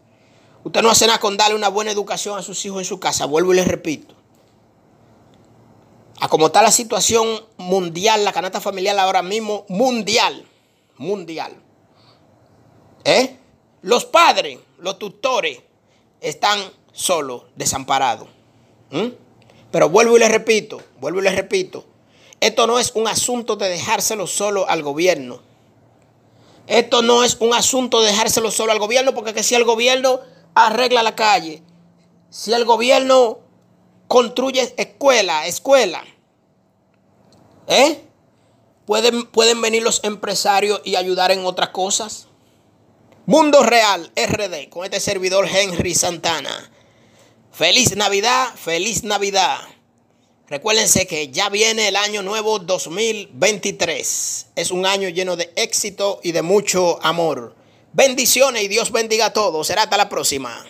Usted 0.65 0.83
no 0.83 0.91
hace 0.91 1.07
nada 1.07 1.19
con 1.19 1.37
darle 1.37 1.57
una 1.57 1.69
buena 1.69 1.91
educación 1.91 2.39
a 2.39 2.43
sus 2.43 2.65
hijos 2.65 2.79
en 2.79 2.85
su 2.85 3.01
casa, 3.01 3.27
vuelvo 3.27 3.53
y 3.53 3.57
les 3.57 3.69
repito 3.69 4.15
a 6.23 6.29
como 6.29 6.47
está 6.47 6.63
la 6.63 6.71
situación 6.71 7.45
mundial, 7.57 8.25
la 8.25 8.33
canasta 8.33 8.61
familiar 8.61 8.97
ahora 8.97 9.23
mismo, 9.23 9.67
mundial, 9.69 10.47
mundial. 10.97 11.53
¿Eh? 13.03 13.39
Los 13.81 14.05
padres, 14.05 14.61
los 14.79 15.01
tutores, 15.01 15.59
están 16.21 16.61
solos, 16.93 17.43
desamparados. 17.57 18.29
Pero 19.73 19.89
vuelvo 19.89 20.17
y 20.17 20.21
les 20.21 20.31
repito, 20.31 20.81
vuelvo 21.01 21.19
y 21.19 21.23
les 21.25 21.35
repito, 21.35 21.85
esto 22.39 22.69
no 22.69 22.79
es 22.79 22.93
un 22.95 23.09
asunto 23.09 23.57
de 23.57 23.69
dejárselo 23.69 24.29
solo 24.29 24.69
al 24.69 24.85
gobierno. 24.85 25.41
Esto 26.69 27.03
no 27.03 27.25
es 27.25 27.37
un 27.41 27.53
asunto 27.53 28.01
de 28.01 28.13
dejárselo 28.13 28.53
solo 28.53 28.71
al 28.71 28.79
gobierno, 28.79 29.13
porque 29.13 29.43
si 29.43 29.57
el 29.57 29.65
gobierno 29.65 30.21
arregla 30.55 31.03
la 31.03 31.15
calle, 31.15 31.63
si 32.31 32.53
el 32.53 32.65
gobierno 32.65 33.39
construye 34.09 34.75
escuela, 34.77 35.47
escuela, 35.47 36.05
¿Eh? 37.67 38.01
¿Pueden, 38.87 39.27
pueden 39.27 39.61
venir 39.61 39.83
los 39.83 40.03
empresarios 40.05 40.81
y 40.85 40.97
ayudar 40.97 41.31
en 41.31 41.45
otras 41.47 41.71
cosas. 41.71 42.27
Mundo 43.25 43.63
Real 43.63 44.11
RD 44.17 44.69
con 44.69 44.85
este 44.85 44.99
servidor 44.99 45.47
Henry 45.49 45.95
Santana. 45.95 46.71
Feliz 47.53 47.97
Navidad, 47.97 48.55
feliz 48.57 49.05
Navidad. 49.05 49.59
Recuérdense 50.49 51.07
que 51.07 51.29
ya 51.29 51.49
viene 51.49 51.89
el 51.89 51.97
año 51.97 52.23
nuevo 52.23 52.59
2023. 52.59 54.49
Es 54.57 54.71
un 54.71 54.85
año 54.85 55.09
lleno 55.09 55.37
de 55.37 55.53
éxito 55.57 56.21
y 56.23 56.33
de 56.33 56.43
mucho 56.43 56.99
amor. 57.03 57.55
Bendiciones 57.95 58.63
y 58.63 58.69
Dios 58.69 58.91
bendiga 58.91 59.27
a 59.27 59.33
todos. 59.33 59.67
Será 59.67 59.83
hasta 59.83 59.97
la 59.97 60.09
próxima. 60.09 60.65